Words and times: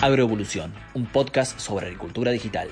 Agroevolución, 0.00 0.72
un 0.94 1.06
podcast 1.06 1.58
sobre 1.58 1.86
agricultura 1.86 2.30
digital. 2.30 2.68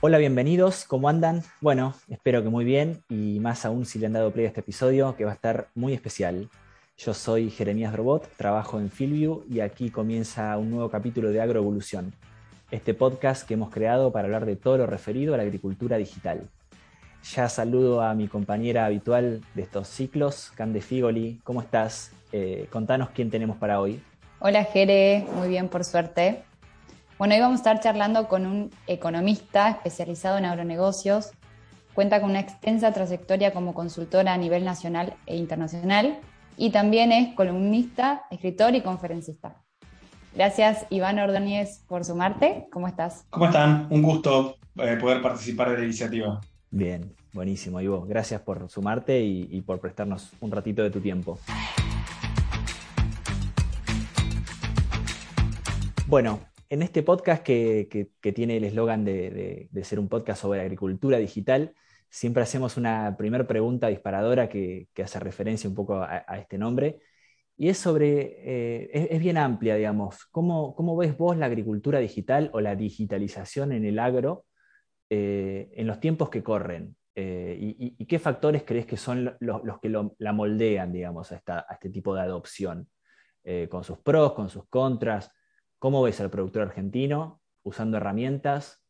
Hola, 0.00 0.18
bienvenidos, 0.18 0.84
¿cómo 0.84 1.08
andan? 1.08 1.42
Bueno, 1.60 1.96
espero 2.08 2.44
que 2.44 2.48
muy 2.48 2.64
bien 2.64 3.02
y 3.08 3.40
más 3.40 3.64
aún 3.64 3.86
si 3.86 3.98
le 3.98 4.06
han 4.06 4.12
dado 4.12 4.30
play 4.30 4.44
a 4.44 4.48
este 4.48 4.60
episodio 4.60 5.16
que 5.16 5.24
va 5.24 5.32
a 5.32 5.34
estar 5.34 5.66
muy 5.74 5.94
especial. 5.94 6.48
Yo 6.96 7.12
soy 7.12 7.50
Jeremías 7.50 7.92
Robot, 7.92 8.30
trabajo 8.36 8.78
en 8.78 8.88
Fieldview 8.88 9.42
y 9.50 9.58
aquí 9.58 9.90
comienza 9.90 10.56
un 10.58 10.70
nuevo 10.70 10.88
capítulo 10.88 11.30
de 11.30 11.40
Agroevolución, 11.40 12.12
este 12.70 12.94
podcast 12.94 13.48
que 13.48 13.54
hemos 13.54 13.70
creado 13.70 14.12
para 14.12 14.26
hablar 14.26 14.46
de 14.46 14.54
todo 14.54 14.78
lo 14.78 14.86
referido 14.86 15.34
a 15.34 15.38
la 15.38 15.42
agricultura 15.42 15.96
digital. 15.96 16.48
Ya 17.34 17.48
saludo 17.48 18.02
a 18.02 18.14
mi 18.14 18.28
compañera 18.28 18.86
habitual 18.86 19.40
de 19.54 19.62
estos 19.62 19.88
ciclos, 19.88 20.52
Cande 20.54 20.80
Figoli. 20.80 21.40
¿Cómo 21.42 21.60
estás? 21.60 22.12
Eh, 22.30 22.68
contanos 22.70 23.10
quién 23.10 23.30
tenemos 23.30 23.56
para 23.56 23.80
hoy. 23.80 24.00
Hola 24.38 24.64
Jere, 24.64 25.26
muy 25.34 25.48
bien 25.48 25.68
por 25.68 25.84
suerte. 25.84 26.44
Bueno, 27.18 27.34
hoy 27.34 27.40
vamos 27.40 27.56
a 27.56 27.62
estar 27.62 27.80
charlando 27.80 28.28
con 28.28 28.46
un 28.46 28.70
economista 28.86 29.70
especializado 29.70 30.38
en 30.38 30.44
agronegocios. 30.44 31.32
Cuenta 31.94 32.20
con 32.20 32.30
una 32.30 32.40
extensa 32.40 32.92
trayectoria 32.92 33.52
como 33.52 33.74
consultora 33.74 34.32
a 34.32 34.38
nivel 34.38 34.64
nacional 34.64 35.14
e 35.26 35.36
internacional 35.36 36.20
y 36.56 36.70
también 36.70 37.10
es 37.10 37.34
columnista, 37.34 38.22
escritor 38.30 38.74
y 38.74 38.82
conferencista. 38.82 39.56
Gracias 40.34 40.86
Iván 40.90 41.18
Ordóñez 41.18 41.82
por 41.88 42.04
sumarte. 42.04 42.68
¿Cómo 42.70 42.86
estás? 42.86 43.24
¿Cómo 43.30 43.46
están? 43.46 43.88
Un 43.90 44.02
gusto 44.02 44.56
eh, 44.76 44.96
poder 45.00 45.22
participar 45.22 45.70
de 45.70 45.78
la 45.78 45.84
iniciativa. 45.84 46.40
Bien, 46.70 47.14
buenísimo, 47.36 47.80
Ivo. 47.82 48.06
Gracias 48.06 48.40
por 48.40 48.68
sumarte 48.70 49.20
y, 49.20 49.60
por 49.60 49.78
prestarnos 49.78 50.32
un 50.40 50.50
ratito 50.50 50.82
de 50.82 50.90
tu 50.90 51.00
tiempo. 51.00 51.38
Bueno, 56.08 56.40
en 56.70 56.82
este 56.82 57.02
podcast 57.02 57.42
que, 57.42 58.10
tiene 58.34 58.56
el 58.56 58.64
eslogan 58.64 59.04
de, 59.04 59.68
ser 59.84 60.00
un 60.00 60.08
podcast 60.08 60.42
sobre 60.42 60.62
agricultura 60.62 61.18
digital, 61.18 61.74
siempre 62.08 62.42
hacemos 62.42 62.76
una 62.78 63.14
primera 63.16 63.46
pregunta 63.46 63.88
disparadora 63.88 64.48
que, 64.48 64.88
hace 65.04 65.20
referencia 65.20 65.68
un 65.68 65.76
poco 65.76 66.02
a, 66.02 66.24
este 66.38 66.56
nombre. 66.58 67.00
Y 67.58 67.68
es 67.68 67.78
sobre, 67.78 68.36
eh, 68.44 69.08
es, 69.10 69.20
bien 69.20 69.36
amplia, 69.36 69.76
digamos. 69.76 70.26
¿Cómo, 70.30 70.74
¿Cómo 70.74 70.96
ves 70.96 71.16
vos 71.16 71.36
la 71.36 71.46
agricultura 71.46 71.98
digital 71.98 72.50
o 72.54 72.60
la 72.60 72.76
digitalización 72.76 73.72
en 73.72 73.84
el 73.84 73.98
agro 73.98 74.46
eh, 75.10 75.70
en 75.74 75.86
los 75.86 76.00
tiempos 76.00 76.30
que 76.30 76.42
corren? 76.42 76.95
Eh, 77.18 77.56
y, 77.98 78.04
qué 78.04 78.18
factores 78.18 78.62
crees 78.64 78.84
que 78.84 78.98
son 78.98 79.34
los, 79.40 79.80
que 79.80 79.88
la 80.18 80.32
moldean, 80.34 80.92
digamos, 80.92 81.32
a, 81.32 81.42
este 81.70 81.88
tipo 81.88 82.14
de 82.14 82.20
adopción? 82.20 82.88
Eh, 83.42 83.68
con 83.70 83.84
sus 83.84 83.98
pros, 83.98 84.34
con 84.34 84.50
sus 84.50 84.68
contras. 84.68 85.32
¿Cómo 85.78 86.02
ves 86.02 86.20
al 86.20 86.30
productor 86.30 86.62
argentino 86.62 87.40
usando 87.62 87.96
herramientas? 87.96 88.82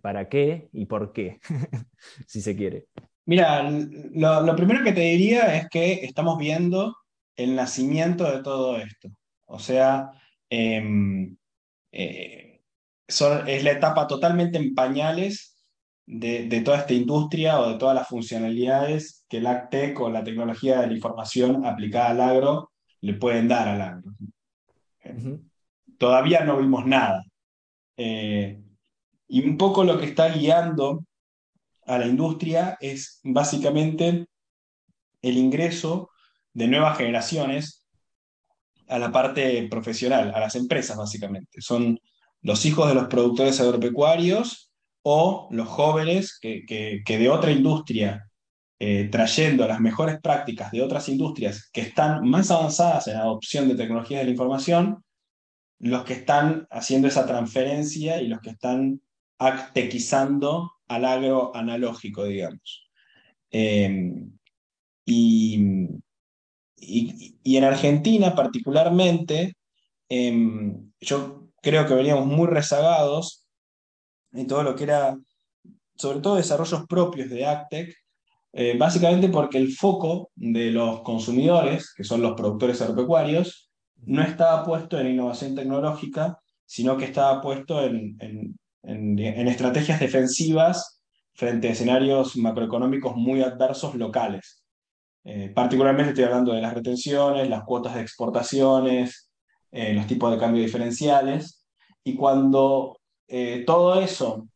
¿Para 0.00 0.28
qué 0.28 0.68
y 0.72 0.86
por 0.86 1.12
qué? 1.12 1.38
si 2.26 2.40
se 2.40 2.56
quiere. 2.56 2.86
Mira, 3.26 3.70
lo, 3.70 4.56
primero 4.56 4.82
que 4.82 4.92
te 4.92 5.02
diría 5.02 5.54
es 5.56 5.68
que 5.68 6.04
estamos 6.04 6.38
viendo 6.38 6.96
el 7.36 7.54
nacimiento 7.54 8.24
de 8.24 8.42
todo 8.42 8.78
esto. 8.78 9.10
O 9.44 9.60
sea, 9.60 10.10
em, 10.50 11.36
es 11.92 12.50
la 13.64 13.70
etapa 13.70 14.08
totalmente 14.08 14.58
en 14.58 14.74
pañales 14.74 15.53
de, 16.06 16.62
toda 16.64 16.78
esta 16.78 16.92
industria 16.92 17.60
o 17.60 17.70
de 17.70 17.78
todas 17.78 17.94
las 17.94 18.08
funcionalidades 18.08 19.24
que 19.28 19.38
el 19.38 19.46
AgTech 19.46 19.98
o 20.00 20.10
la 20.10 20.24
tecnología 20.24 20.80
de 20.80 20.88
la 20.88 20.94
información 20.94 21.64
aplicada 21.64 22.10
al 22.10 22.20
agro 22.20 22.70
le 23.00 23.14
pueden 23.14 23.48
dar 23.48 23.68
al 23.68 23.80
agro. 23.80 24.12
Todavía 25.98 26.44
no 26.44 26.58
vimos 26.58 26.86
nada. 26.86 27.22
Eh, 27.96 28.60
y 29.28 29.46
un 29.46 29.56
poco 29.56 29.84
lo 29.84 29.98
que 29.98 30.06
está 30.06 30.28
guiando 30.28 31.04
a 31.86 31.98
la 31.98 32.06
industria 32.06 32.76
es 32.80 33.20
básicamente 33.22 34.26
el 35.22 35.36
ingreso 35.36 36.10
de 36.52 36.68
nuevas 36.68 36.98
generaciones 36.98 37.86
a 38.88 38.98
la 38.98 39.10
parte 39.10 39.66
profesional, 39.70 40.32
a 40.34 40.40
las 40.40 40.54
empresas 40.54 40.96
básicamente. 40.96 41.60
Son 41.60 41.98
los 42.42 42.64
hijos 42.66 42.88
de 42.88 42.94
los 42.94 43.06
productores 43.06 43.60
agropecuarios 43.60 44.70
o 45.06 45.48
los 45.50 45.68
jóvenes 45.68 46.38
que, 46.40 47.02
de 47.06 47.28
otra 47.28 47.52
industria, 47.52 48.30
eh, 48.78 49.08
trayendo 49.12 49.68
las 49.68 49.78
mejores 49.78 50.18
prácticas 50.20 50.72
de 50.72 50.82
otras 50.82 51.08
industrias 51.10 51.68
que 51.72 51.82
están 51.82 52.26
más 52.26 52.50
avanzadas 52.50 53.06
en 53.06 53.14
la 53.14 53.20
adopción 53.20 53.68
de 53.68 53.76
tecnologías 53.76 54.20
de 54.20 54.24
la 54.24 54.30
información, 54.30 55.04
los 55.78 56.04
que 56.04 56.14
están 56.14 56.66
haciendo 56.70 57.08
esa 57.08 57.26
transferencia 57.26 58.20
y 58.22 58.28
los 58.28 58.40
que 58.40 58.50
están 58.50 59.02
actequizando 59.38 60.72
al 60.88 61.04
agro 61.04 61.54
analógico, 61.54 62.24
digamos. 62.24 62.88
Em, 63.50 64.32
y, 65.04 66.00
en 67.44 67.64
Argentina 67.64 68.34
particularmente, 68.34 69.54
em, 70.08 70.90
yo 71.00 71.50
creo 71.62 71.86
que 71.86 71.94
veníamos 71.94 72.26
muy 72.26 72.46
rezagados 72.46 73.43
en 74.34 74.46
todo 74.46 74.62
lo 74.62 74.74
que 74.74 74.84
era, 74.84 75.16
sobre 75.96 76.20
todo 76.20 76.36
desarrollos 76.36 76.86
propios 76.86 77.30
de 77.30 77.46
Actec, 77.46 77.94
eh, 78.52 78.76
básicamente 78.78 79.28
porque 79.28 79.58
el 79.58 79.72
foco 79.72 80.30
de 80.34 80.70
los 80.70 81.02
consumidores, 81.02 81.92
que 81.94 82.04
son 82.04 82.22
los 82.22 82.34
productores 82.34 82.80
agropecuarios, 82.82 83.70
no 84.06 84.22
estaba 84.22 84.64
puesto 84.64 84.98
en 84.98 85.08
innovación 85.08 85.54
tecnológica, 85.54 86.38
sino 86.66 86.96
que 86.96 87.04
estaba 87.06 87.40
puesto 87.40 87.82
en, 87.84 88.16
estrategias 88.82 89.98
defensivas 89.98 91.00
frente 91.32 91.68
a 91.68 91.72
escenarios 91.72 92.36
macroeconómicos 92.36 93.16
muy 93.16 93.42
adversos 93.42 93.94
locales. 93.94 94.62
Eh, 95.24 95.50
particularmente 95.54 96.10
estoy 96.10 96.24
hablando 96.24 96.52
de 96.52 96.60
las 96.60 96.74
retenciones, 96.74 97.48
las 97.48 97.64
cuotas 97.64 97.94
de 97.94 98.02
exportaciones, 98.02 99.30
eh, 99.72 99.94
los 99.94 100.06
tipos 100.06 100.30
de 100.30 100.38
cambio 100.38 100.62
diferenciales, 100.62 101.66
y 102.04 102.14
cuando 102.14 102.98
eh, 103.36 103.64
todo 103.66 104.00
eso, 104.00 104.48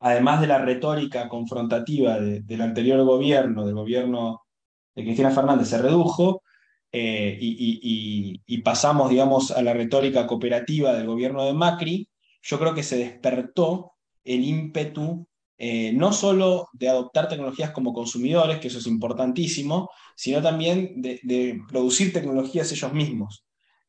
además 0.00 0.40
de 0.40 0.46
la 0.46 0.56
retórica 0.64 1.28
confrontativa 1.28 2.18
del 2.18 2.62
anterior 2.62 3.04
gobierno, 3.04 3.66
del 3.66 3.74
gobierno 3.74 4.40
de 4.94 5.04
Cristina 5.04 5.30
Fernández, 5.30 5.68
se 5.68 5.76
redujo, 5.76 6.42
eh, 6.90 7.36
y, 7.38 8.58
pasamos, 8.62 9.10
digamos, 9.10 9.50
a 9.50 9.60
la 9.60 9.74
retórica 9.74 10.26
cooperativa 10.26 10.94
del 10.94 11.06
gobierno 11.06 11.44
de 11.44 11.52
Macri, 11.52 12.08
yo 12.40 12.58
creo 12.58 12.74
que 12.74 12.82
se 12.82 12.96
despertó 12.96 13.92
el 14.24 14.42
ímpetu 14.42 15.26
no 15.92 16.12
solo 16.14 16.68
de 16.72 16.88
adoptar 16.88 17.28
tecnologías 17.28 17.72
como 17.72 17.92
consumidores, 17.92 18.58
que 18.58 18.68
eso 18.68 18.78
es 18.78 18.86
importantísimo, 18.86 19.90
sino 20.16 20.40
también 20.40 21.02
de 21.02 21.60
producir 21.68 22.10
tecnologías 22.10 22.72
ellos 22.72 22.92
mismos. 22.94 23.44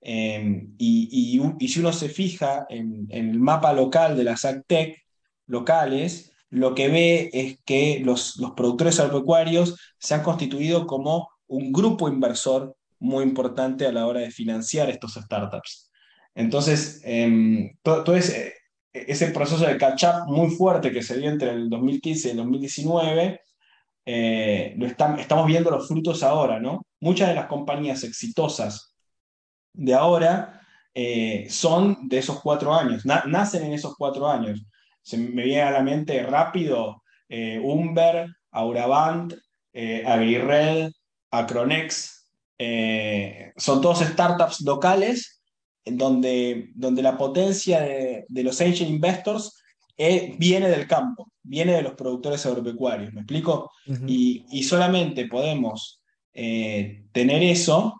Em, 0.06 0.76
y, 0.78 1.40
si 1.68 1.80
uno 1.80 1.94
se 1.94 2.10
fija 2.10 2.66
en, 2.70 3.08
el 3.10 3.40
mapa 3.40 3.72
local 3.72 4.18
de 4.18 4.26
las 4.26 4.44
AgTech 4.44 5.02
locales, 5.48 6.34
lo 6.50 6.76
que 6.76 6.90
ve 6.90 7.30
es 7.32 7.60
que 7.66 8.02
los, 8.04 8.38
productores 8.56 9.00
agropecuarios 9.00 9.80
se 9.98 10.14
han 10.14 10.24
constituido 10.24 10.86
como 10.88 11.30
un 11.48 11.72
grupo 11.72 12.10
inversor 12.10 12.76
muy 13.00 13.24
importante 13.24 13.88
a 13.88 13.94
la 13.94 14.06
hora 14.06 14.20
de 14.22 14.32
financiar 14.32 14.90
estos 14.90 15.14
startups. 15.14 15.90
Entonces, 16.36 17.02
em, 17.06 17.72
todo, 17.82 18.16
ese, 18.16 19.28
proceso 19.34 19.66
de 19.66 19.78
catch-up 19.78 20.28
muy 20.28 20.50
fuerte 20.52 20.92
que 20.92 21.02
se 21.02 21.18
dio 21.18 21.30
entre 21.30 21.52
el 21.52 21.70
2015 21.70 22.28
y 22.28 22.32
el 22.32 22.38
2019, 22.38 23.40
eh, 24.06 24.76
lo 24.78 24.86
estamos 24.86 25.48
viendo 25.48 25.72
los 25.72 25.88
frutos 25.88 26.24
ahora, 26.24 26.60
¿no? 26.60 26.86
Muchas 27.00 27.30
de 27.30 27.36
las 27.36 27.48
compañías 27.48 28.04
exitosas 28.04 28.93
de 29.74 29.94
ahora 29.94 30.62
eh, 30.94 31.48
son 31.50 32.08
de 32.08 32.20
esos 32.20 32.40
cuatro 32.42 32.74
años, 32.74 33.06
nacen 33.06 33.64
en 33.64 33.74
esos 33.74 33.96
cuatro 33.98 34.28
años. 34.30 34.64
Se 35.02 35.18
me 35.18 35.44
viene 35.44 35.64
a 35.64 35.72
la 35.72 35.82
mente 35.82 36.22
rápido 36.24 37.04
eh, 37.28 37.60
Umber, 37.60 38.28
Auravant, 38.52 39.34
eh, 39.74 40.04
Agrired, 40.06 40.92
Acronex, 41.32 42.28
eh, 42.60 43.52
son 43.58 43.82
todos 43.82 44.02
startups 44.02 44.62
locales 44.62 45.42
en 45.84 45.98
donde, 45.98 46.70
donde 46.76 47.02
la 47.02 47.18
potencia 47.18 47.82
de, 47.82 48.26
los 48.30 48.62
angel 48.62 48.88
investors 48.88 49.64
viene 49.98 50.70
del 50.70 50.88
campo, 50.88 51.32
viene 51.42 51.74
de 51.74 51.82
los 51.82 51.94
productores 51.96 52.46
agropecuarios, 52.46 53.12
¿me 53.14 53.22
explico? 53.22 53.72
y, 54.08 54.46
y, 54.52 54.64
solamente 54.64 55.28
podemos 55.28 56.02
tener 56.32 57.44
eso 57.44 58.00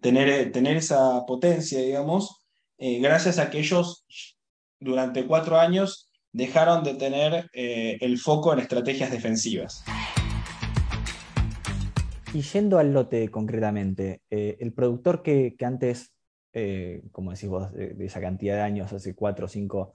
tener, 0.00 0.52
tener 0.52 0.76
esa 0.76 1.24
potencia, 1.26 1.80
digamos, 1.80 2.44
eh, 2.78 3.00
gracias 3.00 3.38
a 3.38 3.50
que 3.50 3.58
ellos 3.58 4.06
durante 4.80 5.26
cuatro 5.26 5.58
años 5.58 6.10
dejaron 6.32 6.84
de 6.84 6.94
tener 6.94 7.50
eh, 7.52 7.98
el 8.00 8.18
foco 8.18 8.52
en 8.52 8.60
estrategias 8.60 9.10
defensivas. 9.10 9.84
Y 12.34 12.42
yendo 12.42 12.78
al 12.78 12.92
lote 12.92 13.30
concretamente, 13.30 14.20
eh, 14.30 14.58
el 14.60 14.72
productor 14.74 15.22
que, 15.22 15.56
antes, 15.60 16.12
eh, 16.52 17.02
como 17.10 17.30
decís 17.32 17.48
vos, 17.48 17.72
de, 17.72 17.96
esa 18.00 18.20
cantidad 18.20 18.56
de 18.56 18.62
años, 18.62 18.92
hace 18.92 19.14
4, 19.14 19.48
5, 19.48 19.94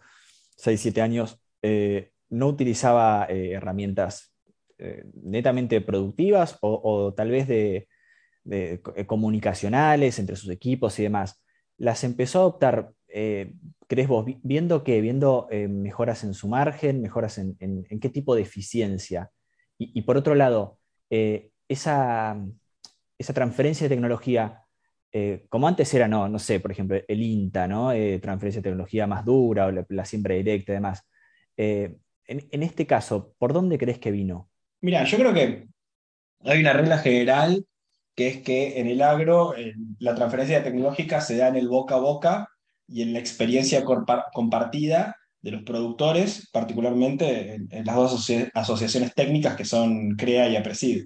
6, 0.58 0.82
7 0.82 1.02
años, 1.02 1.40
eh, 1.62 2.12
no 2.30 2.48
utilizaba 2.48 3.28
herramientas 3.30 4.32
netamente 5.14 5.80
productivas 5.80 6.58
o, 6.62 7.14
tal 7.16 7.30
vez 7.30 7.48
de, 7.48 7.88
comunicacionales 9.06 10.20
entre 10.20 10.36
sus 10.36 10.50
equipos 10.50 11.00
y 11.00 11.04
demás, 11.04 11.42
las 11.78 12.04
empezó 12.04 12.40
a 12.40 12.42
adoptar, 12.42 12.92
¿crees 13.08 14.08
vos, 14.08 14.26
viendo 14.44 14.84
que 14.84 15.02
viendo 15.02 15.48
mejoras 15.70 16.24
en 16.24 16.34
su 16.34 16.48
margen, 16.48 17.02
mejoras 17.02 17.38
en, 17.38 17.86
qué 18.02 18.10
tipo 18.10 18.36
de 18.36 18.42
eficiencia? 18.42 19.32
Y, 19.78 20.02
por 20.04 20.18
otro 20.18 20.36
lado, 20.36 20.80
esa, 21.68 22.38
transferencia 23.34 23.86
de 23.86 23.96
tecnología, 23.96 24.62
eh, 25.12 25.46
como 25.50 25.68
antes 25.68 25.94
era, 25.94 26.08
no, 26.08 26.28
no 26.28 26.40
sé, 26.40 26.60
por 26.60 26.72
ejemplo, 26.72 26.98
el 27.08 27.22
INTA, 27.22 27.68
¿no? 27.68 27.92
Eh, 27.92 28.20
transferencia 28.20 28.62
de 28.62 28.70
tecnología 28.70 29.08
más 29.08 29.24
dura 29.24 29.68
o 29.68 29.72
la, 29.72 30.06
siembra 30.06 30.36
directa 30.36 30.72
y 30.72 30.76
demás. 30.76 31.08
Eh, 31.56 31.96
en, 32.26 32.64
este 32.64 32.88
caso, 32.88 33.36
¿por 33.38 33.54
dónde 33.54 33.78
crees 33.78 34.00
que 34.00 34.12
vino? 34.12 34.50
Mira, 34.82 35.04
yo 35.04 35.18
creo 35.18 35.34
que 35.34 35.68
hay 36.42 36.60
una 36.60 36.74
regla 36.74 36.98
general 36.98 37.66
que 38.16 38.28
es 38.28 38.42
que 38.42 38.80
en 38.80 38.88
el 38.88 39.02
agro 39.02 39.54
la 40.00 40.16
transferencia 40.16 40.64
tecnológica 40.64 41.22
se 41.22 41.38
da 41.38 41.48
en 41.48 41.56
el 41.56 41.68
boca 41.68 41.96
a 41.96 42.00
boca 42.00 42.50
y 42.88 43.02
en 43.02 43.14
la 43.14 43.20
experiencia 43.20 43.84
compartida 44.34 45.16
de 45.42 45.52
los 45.52 45.64
productores, 45.64 46.50
particularmente 46.52 47.56
en, 47.56 47.86
las 47.86 47.96
dos 47.96 48.32
asociaciones 48.54 49.14
técnicas 49.14 49.56
que 49.56 49.66
son 49.66 50.16
CREA 50.16 50.50
y 50.50 50.56
APRESID. 50.56 51.06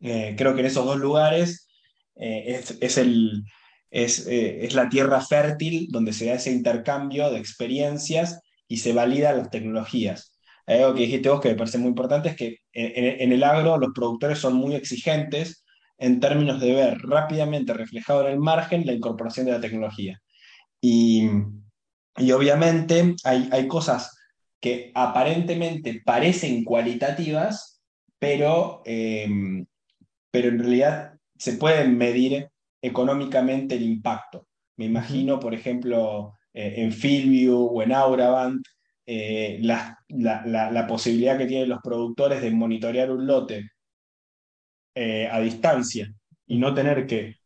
Eh, 0.00 0.34
creo 0.36 0.54
que 0.54 0.60
en 0.60 0.66
esos 0.66 0.84
dos 0.84 0.98
lugares 0.98 1.68
eh, 2.16 2.60
es, 2.80 2.98
el, 2.98 3.44
eh, 3.90 4.58
es, 4.62 4.74
la 4.74 4.88
tierra 4.88 5.20
fértil 5.20 5.86
donde 5.90 6.12
se 6.12 6.26
da 6.26 6.34
ese 6.34 6.50
intercambio 6.50 7.30
de 7.30 7.38
experiencias 7.38 8.40
y 8.66 8.78
se 8.78 8.92
validan 8.92 9.38
las 9.38 9.50
tecnologías. 9.50 10.36
algo 10.66 10.94
que 10.94 11.02
dijiste 11.02 11.28
vos 11.28 11.40
que 11.40 11.50
me 11.50 11.54
parece 11.54 11.78
muy 11.78 11.88
importante 11.88 12.30
es 12.30 12.36
que 12.36 12.58
en, 12.72 13.32
el 13.32 13.44
agro 13.44 13.78
los 13.78 13.92
productores 13.94 14.38
son 14.38 14.54
muy 14.54 14.74
exigentes 14.74 15.64
en 15.98 16.20
términos 16.20 16.60
de 16.60 16.74
ver 16.74 16.98
rápidamente 17.02 17.72
reflejado 17.72 18.26
en 18.26 18.32
el 18.34 18.38
margen 18.38 18.86
la 18.86 18.92
incorporación 18.92 19.46
de 19.46 19.52
la 19.52 19.60
tecnología. 19.60 20.20
Y, 20.80 21.28
y 22.16 22.32
obviamente 22.32 23.14
hay, 23.24 23.48
hay 23.52 23.66
cosas 23.68 24.16
que 24.60 24.90
aparentemente 24.94 26.02
parecen 26.04 26.64
cualitativas, 26.64 27.82
pero, 28.18 28.82
em, 28.84 29.66
pero 30.30 30.48
en 30.48 30.58
realidad 30.58 31.14
se 31.36 31.54
puede 31.54 31.86
medir 31.88 32.48
económicamente 32.82 33.76
el 33.76 33.82
impacto. 33.82 34.46
Me 34.76 34.86
imagino, 34.86 35.40
por 35.40 35.54
ejemplo, 35.54 36.34
eh, 36.52 36.74
en 36.78 36.92
Fieldview 36.92 37.66
o 37.66 37.82
en 37.82 37.92
Auraband, 37.92 38.62
eh, 39.06 39.58
la, 39.62 39.98
la, 40.08 40.86
posibilidad 40.88 41.38
que 41.38 41.46
tienen 41.46 41.68
los 41.68 41.80
productores 41.80 42.42
de 42.42 42.50
monitorear 42.50 43.10
un 43.10 43.26
lote 43.26 43.70
eh, 44.98 45.28
a 45.30 45.40
distancia 45.40 46.10
y 46.46 46.56
no 46.56 46.72
tener 46.72 47.06
que 47.06 47.36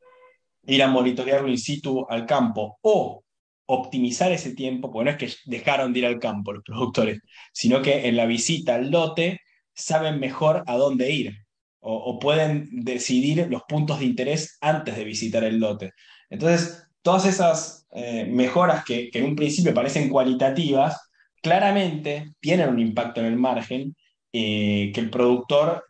ir 0.67 0.83
a 0.85 0.87
monitorearlo 0.87 1.49
in 1.49 1.59
situ 1.59 2.07
al 2.09 2.25
campo 2.25 2.79
o 2.83 3.25
optimizar 3.67 4.31
ese 4.31 4.55
tiempo, 4.55 4.91
porque 4.91 5.05
no 5.05 5.11
es 5.11 5.17
que 5.17 5.51
dejaron 5.51 5.93
de 5.93 5.99
ir 5.99 6.07
al 6.07 6.21
campo 6.21 6.53
los 6.53 6.63
productores, 6.63 7.21
sino 7.53 7.83
que 7.83 8.07
en 8.07 8.17
la 8.17 8.27
visita 8.27 8.77
al 8.77 8.93
lote 8.93 9.41
saben 9.75 10.21
mejor 10.21 10.63
a 10.69 10.77
dónde 10.77 11.11
ir 11.11 11.35
o, 11.81 12.21
pueden 12.21 12.69
decidir 12.71 13.49
los 13.51 13.63
puntos 13.65 13.99
de 13.99 14.05
interés 14.05 14.57
antes 14.61 14.97
de 14.97 15.05
visitar 15.05 15.43
el 15.43 15.59
lote. 15.59 15.93
Entonces, 16.29 16.87
todas 17.03 17.27
esas 17.27 17.89
eh, 17.91 18.27
mejoras 18.27 18.85
que, 18.85 19.11
en 19.13 19.25
un 19.25 19.35
principio 19.35 19.75
parecen 19.75 20.09
cualitativas, 20.09 21.11
claramente 21.43 22.35
tienen 22.39 22.69
un 22.69 22.79
impacto 22.79 23.21
en 23.21 23.27
el 23.27 23.37
margen 23.37 23.97
eh, 24.33 24.93
que 24.95 25.01
el 25.01 25.11
productor 25.11 25.90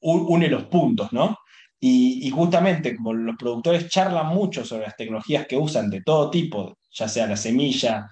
une 0.00 0.48
los 0.48 0.64
puntos, 0.64 1.12
¿no? 1.12 1.36
Y, 1.80 2.26
y, 2.26 2.30
justamente 2.30 2.96
como 2.96 3.12
los 3.12 3.36
productores 3.36 3.88
charlan 3.88 4.28
mucho 4.28 4.64
sobre 4.64 4.86
las 4.86 4.96
tecnologías 4.96 5.46
que 5.46 5.56
usan 5.56 5.90
de 5.90 6.02
todo 6.02 6.30
tipo, 6.30 6.78
ya 6.90 7.08
sea 7.08 7.26
la 7.28 7.36
semilla, 7.36 8.10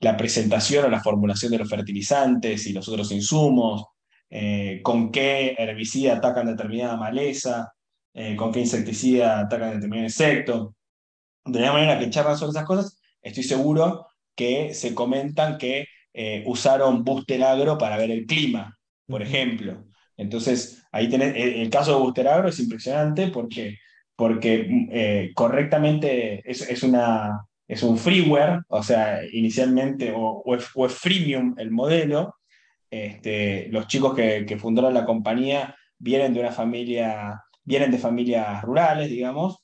la 0.00 0.16
presentación 0.16 0.86
o 0.86 0.88
la 0.88 1.00
formulación 1.00 1.52
de 1.52 1.58
los 1.58 1.68
fertilizantes 1.68 2.66
y 2.66 2.72
los 2.72 2.88
otros 2.88 3.12
insumos, 3.12 3.84
eh, 4.34 4.80
con 4.82 5.12
qué 5.12 5.54
herbicida 5.58 6.16
atacan 6.16 6.46
determinada 6.46 6.96
maleza, 6.96 7.70
eh, 8.14 8.34
con 8.34 8.50
qué 8.50 8.60
insecticida 8.60 9.40
atacan 9.40 9.74
determinado 9.74 10.06
insecto. 10.06 10.74
De 11.44 11.60
la 11.60 11.72
manera 11.72 11.98
que 11.98 12.10
charlan 12.10 12.38
sobre 12.38 12.50
esas 12.50 12.64
cosas, 12.64 12.98
estoy 13.20 13.42
seguro 13.42 14.06
que 14.34 14.72
se 14.74 14.94
comentan 14.94 15.58
que 15.58 15.86
eh, 16.14 16.42
usaron 16.46 17.04
Booster 17.04 17.44
Agro 17.44 17.76
para 17.76 17.96
ver 17.96 18.10
el 18.10 18.26
clima, 18.26 18.76
por 19.06 19.22
ejemplo. 19.22 19.84
Entonces, 20.22 20.84
ahí 20.92 21.08
tenés, 21.08 21.34
el, 21.36 21.68
caso 21.70 21.92
de 21.92 22.00
Booster 22.00 22.28
Agro 22.28 22.48
es 22.48 22.58
impresionante 22.58 23.28
porque, 23.28 23.78
porque 24.16 25.30
correctamente 25.34 26.42
es, 26.44 26.82
una, 26.82 27.46
es 27.72 27.82
un 27.82 27.96
freeware, 27.96 28.60
o 28.68 28.82
sea, 28.82 29.20
inicialmente, 29.32 30.12
o, 30.14 30.44
es, 30.54 30.94
freemium 30.94 31.54
el 31.58 31.70
modelo. 31.70 32.36
Este, 32.90 33.68
los 33.70 33.86
chicos 33.86 34.14
que, 34.14 34.58
fundaron 34.60 34.92
la 34.92 35.06
compañía 35.06 35.74
vienen 35.98 36.34
de 36.34 36.40
una 36.40 36.52
familia, 36.52 37.42
vienen 37.64 37.90
de 37.90 37.96
familias 37.96 38.62
rurales, 38.62 39.08
digamos, 39.08 39.56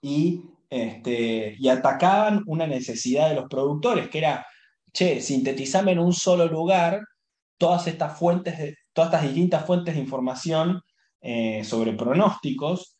y, 0.00 0.44
este, 0.70 1.56
y 1.58 1.68
atacaban 1.68 2.44
una 2.46 2.68
necesidad 2.68 3.30
de 3.30 3.34
los 3.34 3.48
productores, 3.48 4.08
que 4.08 4.18
era, 4.18 4.46
che, 4.92 5.20
sintetizame 5.20 5.92
en 5.92 5.98
un 5.98 6.12
solo 6.12 6.46
lugar 6.46 7.00
todas 7.58 7.88
estas 7.88 8.16
fuentes, 8.16 8.58
de, 8.58 8.76
todas 8.98 9.12
estas 9.12 9.32
distintas 9.32 9.64
fuentes 9.64 9.94
de 9.94 10.00
información 10.00 10.82
eh, 11.20 11.62
sobre 11.62 11.92
pronósticos 11.92 12.96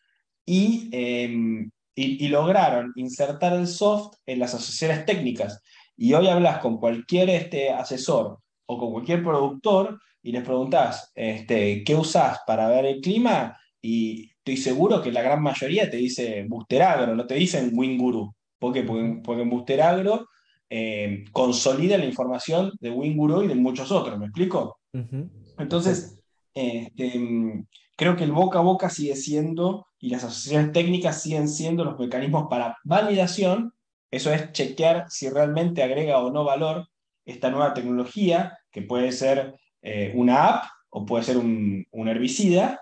y 0.47 0.89
em, 0.93 1.71
y, 1.99 2.29
lograron 2.29 2.93
insertar 2.95 3.55
el 3.55 3.67
soft 3.67 4.15
en 4.25 4.39
las 4.39 4.55
asociaciones 4.55 5.05
técnicas. 5.05 5.61
Y 5.97 6.15
hoy 6.15 6.29
hablas 6.29 6.59
con 6.59 6.79
cualquier 6.79 7.29
este, 7.31 7.71
asesor 7.71 8.39
o 8.67 8.79
con 8.79 8.93
cualquier 8.93 9.23
productor 9.25 10.01
y 10.23 10.31
les 10.31 10.45
preguntás, 10.45 11.11
este, 11.15 11.83
¿qué 11.83 11.97
usás 11.97 12.39
para 12.47 12.69
ver 12.69 12.87
el 12.87 13.01
clima? 13.01 13.57
Y 13.83 14.31
estoy 14.31 14.57
seguro 14.57 15.03
que 15.03 15.11
la 15.11 15.23
gran 15.23 15.43
mayoría 15.43 15.91
te 15.91 15.97
dice 15.97 16.45
Busteragro, 16.49 17.17
no 17.17 17.27
te 17.27 17.35
dicen 17.35 17.71
Winguru. 17.73 18.33
¿Por 18.59 18.73
qué? 18.73 18.85
Porque, 18.85 19.21
porque 19.25 19.43
en 19.43 20.21
eh, 20.71 21.25
consolida 21.33 21.99
la 21.99 22.05
información 22.05 22.71
de 22.81 22.91
Winguru 22.91 23.43
y 23.43 23.49
de 23.49 23.55
muchos 23.57 23.91
otros, 23.91 24.19
¿me 24.19 24.27
explico? 24.27 24.79
Entonces, 25.59 26.19
este, 26.55 27.65
creo 27.97 28.17
que 28.17 28.25
el 28.25 28.33
boca 28.33 28.59
a 28.59 28.63
boca 28.63 28.91
sigue 28.91 29.17
siendo 29.17 29.87
y 29.99 30.11
las 30.11 30.25
asociaciones 30.25 30.73
técnicas 30.73 31.23
siguen 31.23 31.49
siendo 31.49 31.85
los 31.85 31.99
mecanismos 31.99 32.47
para 32.49 32.77
validación, 32.85 33.75
eso 34.11 34.33
es 34.33 34.53
chequear 34.53 35.07
si 35.09 35.29
realmente 35.29 35.83
agrega 35.83 36.19
o 36.19 36.31
no 36.31 36.45
valor 36.45 36.89
esta 37.25 37.51
nueva 37.51 37.75
tecnología, 37.75 38.59
que 38.71 38.83
puede 38.83 39.13
ser 39.13 39.57
eh, 39.83 40.13
una 40.15 40.47
app 40.47 40.65
o 40.91 41.05
puede 41.05 41.25
ser 41.25 41.37
un, 41.37 41.87
herbicida, 41.93 42.81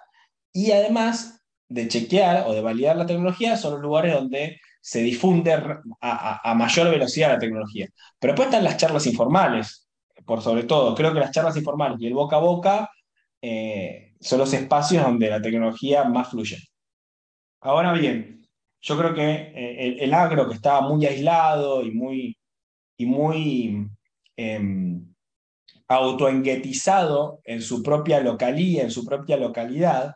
y 0.53 0.71
además 0.71 1.43
de 1.69 1.89
chequear 1.89 2.45
o 2.47 2.55
de 2.55 2.61
validar 2.61 2.97
la 2.97 3.07
tecnología 3.07 3.57
son 3.57 3.75
los 3.75 3.83
lugares 3.83 4.15
donde 4.15 4.61
se 4.81 5.01
difunde 5.01 5.53
a, 6.01 6.55
mayor 6.55 6.91
velocidad 6.91 7.31
la 7.33 7.39
tecnología. 7.39 7.89
Pero 8.21 8.33
después 8.33 8.47
están 8.49 8.63
las 8.63 8.77
charlas 8.77 9.07
informales, 9.07 9.86
por 10.27 10.43
sobre 10.43 10.65
todo. 10.65 10.95
Creo 10.95 11.15
que 11.15 11.21
las 11.21 11.31
charlas 11.31 11.57
informales 11.57 12.01
y 12.01 12.07
el 12.07 12.15
boca 12.15 12.37
a 12.37 12.41
boca 12.41 12.91
eh, 13.41 14.15
son 14.21 14.41
los 14.41 14.53
espacios 14.53 15.05
donde 15.05 15.31
la 15.31 15.41
tecnología 15.41 16.05
más 16.05 16.31
fluye. 16.31 16.59
Ahora 17.61 17.93
bien, 17.93 18.47
yo 18.81 18.99
creo 18.99 19.15
que 19.15 19.23
eh, 19.23 19.97
el, 20.01 20.13
agro 20.13 20.49
que 20.49 20.55
estaba 20.55 20.81
muy 20.83 21.07
aislado 21.07 21.83
y 21.83 21.91
muy, 21.93 22.37
y 22.99 23.07
muy 23.07 23.89
eh, 24.37 25.01
autoenguetizado 25.89 27.41
en 27.45 27.63
su 27.63 27.83
propia 27.83 28.21
localía, 28.21 28.83
en 28.83 28.91
su 28.91 29.05
propia 29.05 29.37
localidad, 29.37 30.15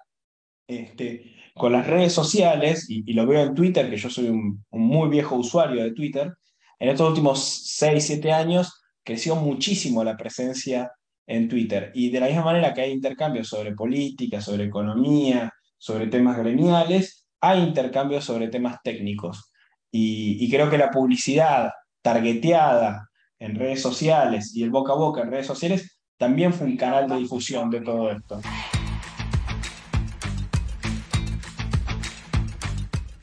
este, 0.67 1.35
con 1.55 1.73
las 1.73 1.87
redes 1.87 2.13
sociales, 2.13 2.87
y, 2.89 3.13
lo 3.13 3.27
veo 3.27 3.43
en 3.43 3.55
Twitter, 3.55 3.91
que 3.91 3.97
yo 3.97 4.11
soy 4.11 4.29
un, 4.29 4.65
muy 4.71 5.09
viejo 5.09 5.37
usuario 5.37 5.83
de 5.83 5.93
Twitter, 5.93 6.33
en 6.79 6.89
estos 6.89 7.09
últimos 7.09 7.63
6, 7.65 8.07
7 8.07 8.33
años 8.33 8.80
creció 9.05 9.37
muchísimo 9.37 10.05
la 10.05 10.17
presencia 10.17 10.93
en 11.27 11.49
Twitter. 11.49 11.93
Y 11.95 12.11
de 12.11 12.21
la 12.21 12.27
misma 12.27 12.45
manera 12.45 12.75
que 12.75 12.83
hay 12.83 12.93
intercambios 12.93 13.49
sobre 13.49 13.75
política, 13.75 14.41
sobre 14.41 14.65
economía, 14.65 15.53
sobre 15.79 16.09
temas 16.09 16.37
gremiales, 16.37 17.27
hay 17.41 17.63
intercambios 17.63 18.25
sobre 18.25 18.49
temas 18.49 18.79
técnicos. 18.83 19.53
Y, 19.93 20.49
creo 20.51 20.71
que 20.71 20.79
la 20.79 20.91
publicidad 20.91 21.71
targeteada 22.03 23.09
en 23.39 23.57
redes 23.57 23.83
sociales 23.83 24.55
y 24.55 24.63
el 24.63 24.71
boca 24.71 24.93
a 24.93 24.97
boca 24.97 25.23
en 25.23 25.31
redes 25.31 25.47
sociales 25.47 26.01
también 26.17 26.53
fue 26.53 26.67
un 26.67 26.77
canal 26.77 27.09
de 27.09 27.17
difusión 27.17 27.71
de 27.71 27.81
todo 27.81 28.11
esto. 28.11 28.41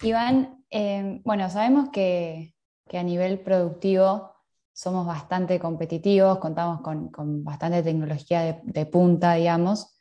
Iván, 0.01 0.63
eh, 0.69 1.21
bueno, 1.23 1.49
sabemos 1.49 1.89
que, 1.89 2.53
a 2.91 3.03
nivel 3.03 3.39
productivo 3.39 4.36
somos 4.77 5.07
bastante 5.07 5.57
competitivos, 5.59 6.37
contamos 6.37 6.81
con, 6.81 7.43
bastante 7.43 7.81
tecnología 7.81 8.61
de, 8.63 8.85
punta, 8.85 9.33
digamos, 9.33 9.97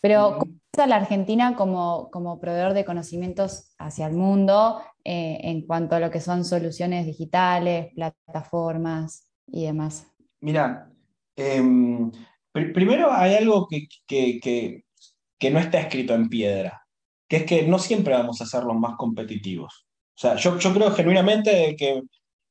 pero 0.00 0.38
¿cómo 0.40 0.52
está 0.72 0.88
la 0.88 0.96
Argentina 0.96 1.54
como, 1.54 2.10
proveedor 2.40 2.74
de 2.74 2.84
conocimientos 2.84 3.72
hacia 3.78 4.08
el 4.08 4.14
mundo 4.14 4.82
eh, 5.04 5.38
en 5.42 5.64
cuanto 5.64 5.94
a 5.94 6.00
lo 6.00 6.10
que 6.10 6.20
son 6.20 6.44
soluciones 6.44 7.06
digitales, 7.06 7.92
plataformas 7.94 9.30
y 9.46 9.66
demás? 9.66 10.08
Mira, 10.40 10.90
em, 11.36 12.10
primero 12.52 13.12
hay 13.12 13.36
algo 13.36 13.68
que, 13.68 13.86
que 14.08 15.50
no 15.52 15.60
está 15.60 15.78
escrito 15.78 16.14
en 16.14 16.28
piedra 16.28 16.84
que 17.28 17.36
es 17.36 17.44
que 17.44 17.62
no 17.66 17.78
siempre 17.78 18.14
vamos 18.14 18.40
a 18.40 18.46
ser 18.46 18.64
los 18.64 18.76
más 18.76 18.96
competitivos. 18.96 19.86
O 20.16 20.18
sea, 20.18 20.36
yo, 20.36 20.58
yo 20.58 20.72
creo 20.74 20.90
genuinamente 20.92 21.50
de 21.50 21.76
que, 21.76 22.02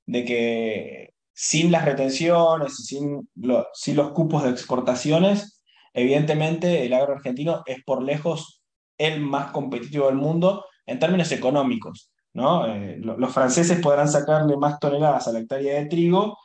de 0.05 0.25
que 0.25 1.12
sin 1.33 1.71
las 1.71 1.85
retenciones, 1.85 2.75
sin, 2.85 3.29
sin 3.73 3.95
los 3.95 4.11
cupos 4.11 4.43
de 4.43 4.51
exportaciones, 4.51 5.63
evidentemente 5.93 6.85
el 6.85 6.93
agro 6.93 7.13
argentino 7.13 7.63
es 7.65 7.83
por 7.83 8.03
lejos 8.03 8.61
el 8.97 9.21
más 9.21 9.51
competitivo 9.51 10.07
del 10.07 10.15
mundo 10.15 10.65
en 10.85 10.99
términos 10.99 11.31
económicos. 11.31 12.11
¿no? 12.33 12.67
Eh, 12.67 12.97
los 12.99 13.33
franceses 13.33 13.79
podrán 13.79 14.09
sacarle 14.09 14.57
más 14.57 14.79
toneladas 14.79 15.27
a 15.27 15.31
la 15.31 15.39
hectárea 15.39 15.79
de 15.79 15.85
trigo, 15.87 16.37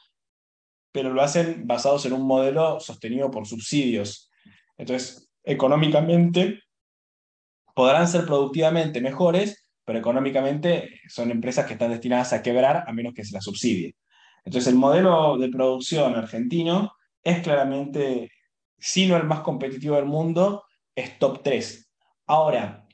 pero 0.93 1.13
lo 1.13 1.23
hacen 1.23 1.67
basados 1.67 2.05
en 2.07 2.13
un 2.13 2.27
modelo 2.27 2.81
sostenido 2.81 3.31
por 3.31 3.47
subsidios. 3.47 4.31
Entonces, 4.77 5.31
económicamente, 5.45 6.61
podrán 7.75 8.09
ser 8.09 8.27
productivamente 8.27 9.01
mejores, 9.01 9.71
pero 9.85 9.99
económicamente 9.99 11.01
son 11.09 11.31
empresas 11.31 11.67
que 11.67 11.75
están 11.75 11.91
destinadas 11.91 12.33
a 12.33 12.43
quebrar 12.43 12.85
a 12.87 12.93
menos 12.93 13.15
que 13.15 13.25
se 13.25 13.35
las 13.35 13.45
subsidie. 13.45 13.95
Entonces 14.49 14.73
el 14.73 14.79
modelo 14.79 15.37
de 15.37 15.51
producción 15.51 16.15
argentino 16.15 16.93
es 17.23 17.43
claramente, 17.43 18.31
si 18.79 19.07
no 19.07 19.15
el 19.19 19.25
más 19.25 19.41
competitivo 19.41 19.97
del 19.97 20.07
mundo, 20.07 20.65
es 20.97 21.19
top 21.19 21.43
3. 21.43 21.93
Ahora, 22.27 22.87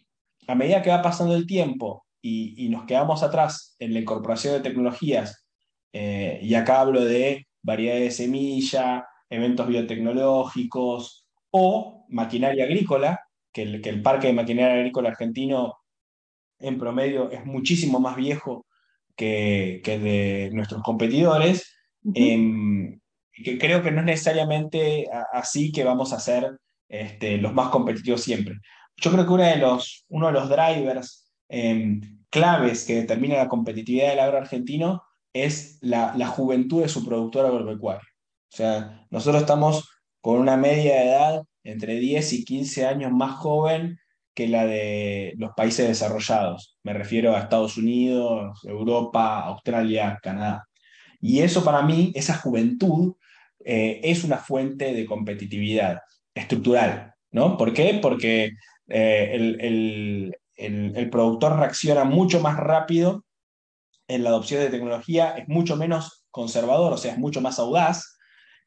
a 0.48 0.54
medida 0.56 0.82
que 0.82 0.90
va 0.90 1.00
pasando 1.00 1.36
el 1.36 1.46
tiempo 1.46 2.06
y, 2.20 2.68
nos 2.70 2.86
quedamos 2.86 3.22
atrás 3.22 3.76
en 3.78 3.94
la 3.94 4.00
incorporación 4.00 4.54
de 4.54 4.68
tecnologías, 4.68 5.46
eh, 5.92 6.40
y 6.42 6.56
acá 6.56 6.80
hablo 6.80 7.04
de 7.04 7.46
variedades 7.62 8.02
de 8.02 8.24
semilla, 8.24 9.06
eventos 9.30 9.68
biotecnológicos 9.68 11.24
o 11.52 12.04
maquinaria 12.08 12.64
agrícola, 12.64 13.20
que 13.52 13.62
el, 13.62 14.02
parque 14.02 14.26
de 14.26 14.32
maquinaria 14.32 14.74
agrícola 14.74 15.10
argentino 15.10 15.76
en 16.58 16.78
promedio 16.78 17.30
es 17.30 17.46
muchísimo 17.46 18.00
más 18.00 18.16
viejo 18.16 18.66
que, 19.16 19.80
que 19.84 19.98
de 19.98 20.50
nuestros 20.52 20.82
competidores, 20.82 21.76
em, 22.14 23.00
que 23.32 23.58
creo 23.58 23.82
que 23.82 23.90
no 23.90 24.00
es 24.00 24.06
necesariamente 24.06 25.06
así 25.32 25.72
que 25.72 25.84
vamos 25.84 26.12
a 26.12 26.20
ser 26.20 26.58
este, 26.88 27.38
los 27.38 27.52
más 27.52 27.70
competitivos 27.70 28.22
siempre. 28.22 28.56
Yo 28.96 29.10
creo 29.10 29.26
que 29.26 29.32
uno 29.32 29.44
de 29.44 29.56
los, 29.56 30.04
uno 30.08 30.26
de 30.28 30.32
los 30.32 30.48
drivers 30.48 31.32
em, 31.48 32.00
claves 32.30 32.84
que 32.84 32.96
determina 32.96 33.36
la 33.36 33.48
competitividad 33.48 34.10
del 34.10 34.20
agro 34.20 34.38
argentino 34.38 35.02
es 35.32 35.78
la, 35.80 36.14
la 36.16 36.28
juventud 36.28 36.82
de 36.82 36.88
su 36.88 37.04
productor 37.04 37.46
agropecuario. 37.46 38.06
O 38.52 38.56
sea, 38.56 39.06
nosotros 39.10 39.42
estamos 39.42 39.88
con 40.20 40.38
una 40.38 40.56
media 40.56 40.94
de 40.94 41.04
edad 41.06 41.42
entre 41.64 41.96
10 41.96 42.32
y 42.34 42.44
15 42.44 42.86
años 42.86 43.12
más 43.12 43.32
joven 43.36 43.98
que 44.34 44.48
la 44.48 44.66
de 44.66 45.34
los 45.36 45.52
países 45.54 45.86
desarrollados. 45.88 46.78
Me 46.82 46.92
refiero 46.92 47.34
a 47.34 47.40
Estados 47.40 47.76
Unidos, 47.76 48.60
Europa, 48.64 49.40
Australia, 49.40 50.18
Canadá. 50.22 50.68
Y 51.20 51.40
eso 51.40 51.64
para 51.64 51.82
mí, 51.82 52.12
esa 52.14 52.36
juventud, 52.36 53.14
eh, 53.64 54.00
es 54.02 54.24
una 54.24 54.38
fuente 54.38 54.92
de 54.92 55.06
competitividad 55.06 56.00
estructural. 56.34 57.14
¿no? 57.30 57.56
¿Por 57.56 57.72
qué? 57.72 57.98
Porque 58.02 58.52
eh, 58.88 59.30
el, 59.32 60.36
el 60.56 61.10
productor 61.10 61.58
reacciona 61.58 62.04
mucho 62.04 62.40
más 62.40 62.56
rápido 62.56 63.24
en 64.08 64.22
la 64.22 64.30
adopción 64.30 64.60
de 64.60 64.70
tecnología, 64.70 65.30
es 65.36 65.48
mucho 65.48 65.76
menos 65.76 66.26
conservador, 66.30 66.92
o 66.92 66.96
sea, 66.96 67.12
es 67.12 67.18
mucho 67.18 67.40
más 67.40 67.58
audaz, 67.58 68.18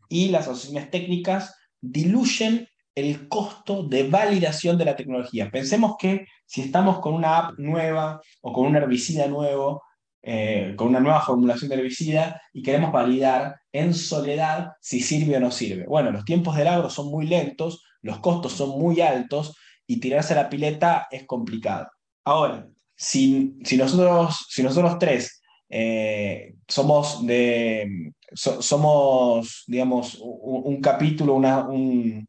y 0.10 0.30
las 0.30 0.48
asociaciones 0.48 0.90
técnicas 0.90 1.56
diluyen 1.82 2.68
el 2.98 3.28
costo 3.28 3.84
de 3.84 4.10
validación 4.10 4.76
de 4.76 4.86
la 4.86 4.96
tecnología. 4.96 5.52
Pensemos 5.52 5.98
que 6.00 6.26
si 6.48 6.62
estamos 6.62 7.00
con 7.00 7.14
una 7.14 7.38
app 7.38 7.60
nueva 7.60 8.20
o 8.42 8.52
con 8.52 8.66
un 8.66 8.76
herbicida 8.76 9.28
nuevo, 9.28 9.84
eh, 10.24 10.74
con 10.76 10.88
una 10.88 11.00
nueva 11.00 11.22
formulación 11.22 11.70
de 11.70 11.76
herbicida 11.76 12.42
y 12.52 12.64
queremos 12.64 12.92
validar 12.92 13.58
en 13.72 13.94
soledad 13.94 14.72
si 14.82 15.00
sirve 15.00 15.38
o 15.38 15.40
no 15.40 15.52
sirve. 15.52 15.86
Bueno, 15.86 16.10
los 16.10 16.26
tiempos 16.26 16.58
del 16.58 16.68
agro 16.68 16.90
son 16.90 17.12
muy 17.12 17.28
lentos, 17.28 17.84
los 18.02 18.18
costos 18.18 18.54
son 18.54 18.80
muy 18.80 19.00
altos 19.00 19.56
y 19.86 20.00
tirarse 20.00 20.34
a 20.34 20.38
la 20.42 20.50
pileta 20.50 21.08
es 21.12 21.28
complicado. 21.28 21.88
Ahora, 22.26 22.68
si, 22.96 23.60
nosotros, 23.78 24.48
si 24.50 24.64
nosotros 24.64 24.98
tres 24.98 25.40
eh, 25.70 26.56
somos 26.68 27.24
de 27.28 28.12
somos 28.34 29.66
digamos 29.68 30.18
un, 30.20 30.82
capítulo 30.82 31.36
una, 31.36 31.68
un, 31.68 32.28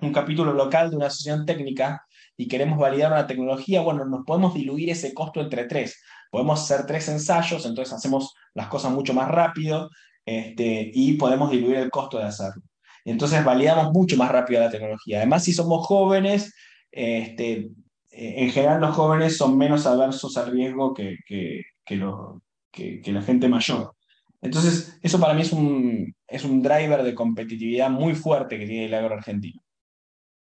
un 0.00 0.12
capítulo 0.12 0.52
local 0.52 0.90
de 0.90 0.96
una 0.96 1.06
asociación 1.06 1.46
técnica 1.46 2.04
y 2.36 2.48
queremos 2.48 2.78
validar 2.78 3.12
una 3.12 3.26
tecnología, 3.26 3.80
bueno, 3.80 4.04
nos 4.04 4.24
podemos 4.24 4.54
diluir 4.54 4.90
ese 4.90 5.14
costo 5.14 5.40
entre 5.40 5.64
tres. 5.64 6.02
Podemos 6.30 6.62
hacer 6.62 6.86
tres 6.86 7.08
ensayos, 7.08 7.64
entonces 7.64 7.94
hacemos 7.94 8.34
las 8.54 8.66
cosas 8.68 8.92
mucho 8.92 9.14
más 9.14 9.28
rápido 9.28 9.88
este, 10.26 10.90
y 10.92 11.14
podemos 11.14 11.50
diluir 11.50 11.76
el 11.76 11.90
costo 11.90 12.18
de 12.18 12.24
hacerlo. 12.24 12.62
Entonces 13.04 13.44
validamos 13.44 13.92
mucho 13.92 14.16
más 14.16 14.30
rápido 14.30 14.60
la 14.60 14.70
tecnología. 14.70 15.18
Además, 15.18 15.44
si 15.44 15.52
somos 15.52 15.86
jóvenes, 15.86 16.54
este, 16.90 17.68
en 18.10 18.50
general 18.50 18.80
los 18.80 18.94
jóvenes 18.94 19.36
son 19.36 19.58
menos 19.58 19.86
aversos 19.86 20.36
al 20.36 20.50
riesgo 20.50 20.94
que, 20.94 21.18
que, 21.26 21.62
que, 21.84 23.12
la 23.12 23.22
gente 23.22 23.48
mayor. 23.48 23.94
Entonces, 24.40 24.98
eso 25.02 25.18
para 25.20 25.34
mí 25.34 25.42
es 25.42 25.52
un, 25.52 26.14
es 26.26 26.44
un 26.44 26.62
driver 26.62 27.02
de 27.02 27.14
competitividad 27.14 27.90
muy 27.90 28.14
fuerte 28.14 28.58
que 28.58 28.66
tiene 28.66 28.86
el 28.86 28.94
agro 28.94 29.14
argentino. 29.14 29.63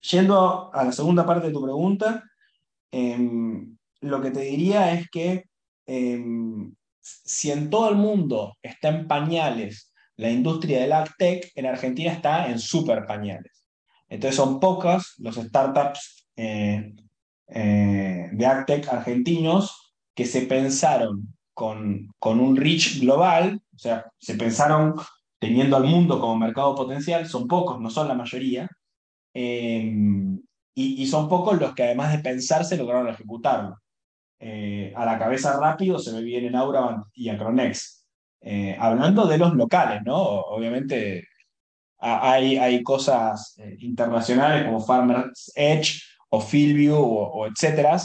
Yendo 0.01 0.73
a 0.73 0.83
la 0.83 0.91
segunda 0.91 1.25
parte 1.25 1.47
de 1.47 1.53
tu 1.53 1.61
pregunta, 1.61 2.23
em, 2.91 3.77
lo 4.01 4.21
que 4.21 4.31
te 4.31 4.41
diría 4.41 4.93
es 4.93 5.09
que 5.09 5.45
em, 5.85 6.73
si 7.01 7.51
en 7.51 7.69
todo 7.69 7.89
el 7.89 7.95
mundo 7.95 8.57
está 8.61 8.89
en 8.89 9.07
pañales 9.07 9.91
la 10.17 10.29
industria 10.29 10.81
del 10.81 10.93
AgTech, 10.93 11.51
en 11.55 11.65
Argentina 11.65 12.11
está 12.11 12.49
en 12.49 12.59
super 12.59 13.05
pañales. 13.07 13.65
Entonces 14.07 14.35
son 14.35 14.59
pocas 14.59 15.15
los 15.17 15.35
startups 15.35 16.27
eh, 16.35 16.93
eh, 17.47 18.29
de 18.31 18.45
AgTech 18.45 18.87
argentinos 18.89 19.95
que 20.13 20.25
se 20.25 20.41
pensaron 20.41 21.33
con, 21.53 22.07
con 22.19 22.39
un 22.39 22.55
reach 22.55 22.99
global, 22.99 23.61
o 23.73 23.77
sea, 23.77 24.05
se 24.19 24.35
pensaron 24.35 24.95
teniendo 25.39 25.75
al 25.75 25.85
mundo 25.85 26.19
como 26.19 26.35
mercado 26.35 26.75
potencial, 26.75 27.27
son 27.27 27.47
pocos, 27.47 27.79
no 27.79 27.89
son 27.89 28.07
la 28.07 28.13
mayoría, 28.13 28.69
Em, 29.33 30.41
y, 30.75 31.05
son 31.07 31.29
pocos 31.29 31.59
los 31.59 31.73
que 31.73 31.83
además 31.83 32.11
de 32.11 32.19
pensarse 32.19 32.77
lograron 32.77 33.09
ejecutarlo. 33.09 33.77
Eh, 34.39 34.93
a 34.95 35.05
la 35.05 35.19
cabeza 35.19 35.59
rápido 35.59 35.99
se 35.99 36.11
me 36.13 36.21
vienen 36.21 36.55
Aura 36.55 37.03
y 37.13 37.29
Acronex. 37.29 38.05
Eh, 38.41 38.75
hablando 38.79 39.27
de 39.27 39.37
los 39.37 39.53
locales, 39.53 40.01
¿no? 40.03 40.17
Obviamente 40.17 41.27
hay, 41.99 42.57
hay 42.57 42.81
cosas 42.81 43.55
eh, 43.59 43.75
internacionales 43.79 44.65
como 44.65 44.81
Farmers 44.81 45.51
Edge 45.55 46.01
o 46.29 46.41
Fieldview 46.41 46.95
o, 46.97 47.45
etcétera, 47.45 47.97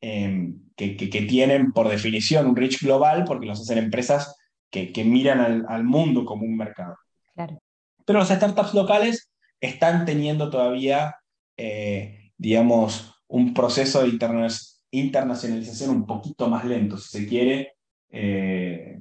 em, 0.00 0.60
que, 0.76 0.96
que, 0.96 1.22
tienen 1.22 1.72
por 1.72 1.88
definición 1.88 2.46
un 2.46 2.56
reach 2.56 2.80
global 2.80 3.24
porque 3.24 3.46
los 3.46 3.60
hacen 3.60 3.78
empresas 3.78 4.36
que, 4.70 4.92
que 4.92 5.04
miran 5.04 5.40
al, 5.40 5.66
al, 5.68 5.84
mundo 5.84 6.24
como 6.24 6.44
un 6.44 6.56
mercado. 6.56 6.96
Claro. 7.34 7.58
Pero 8.04 8.20
las 8.20 8.28
startups 8.28 8.74
locales 8.74 9.31
están 9.62 10.04
teniendo 10.04 10.50
todavía, 10.50 11.16
eh, 11.56 12.32
digamos, 12.36 13.14
un 13.28 13.54
proceso 13.54 14.02
de 14.02 14.18
internacionalización 14.90 15.90
un 15.90 16.04
poquito 16.04 16.48
más 16.48 16.64
lento, 16.64 16.98
si 16.98 17.20
se 17.20 17.28
quiere, 17.28 17.74
eh, 18.10 19.00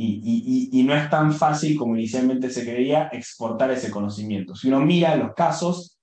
y, 0.00 0.82
no 0.84 0.94
es 0.94 1.10
tan 1.10 1.34
fácil 1.34 1.76
como 1.76 1.96
inicialmente 1.96 2.50
se 2.50 2.64
creía 2.64 3.08
exportar 3.12 3.70
ese 3.70 3.90
conocimiento. 3.90 4.54
Si 4.54 4.68
uno 4.68 4.80
mira 4.80 5.16
los 5.16 5.34
casos, 5.34 5.98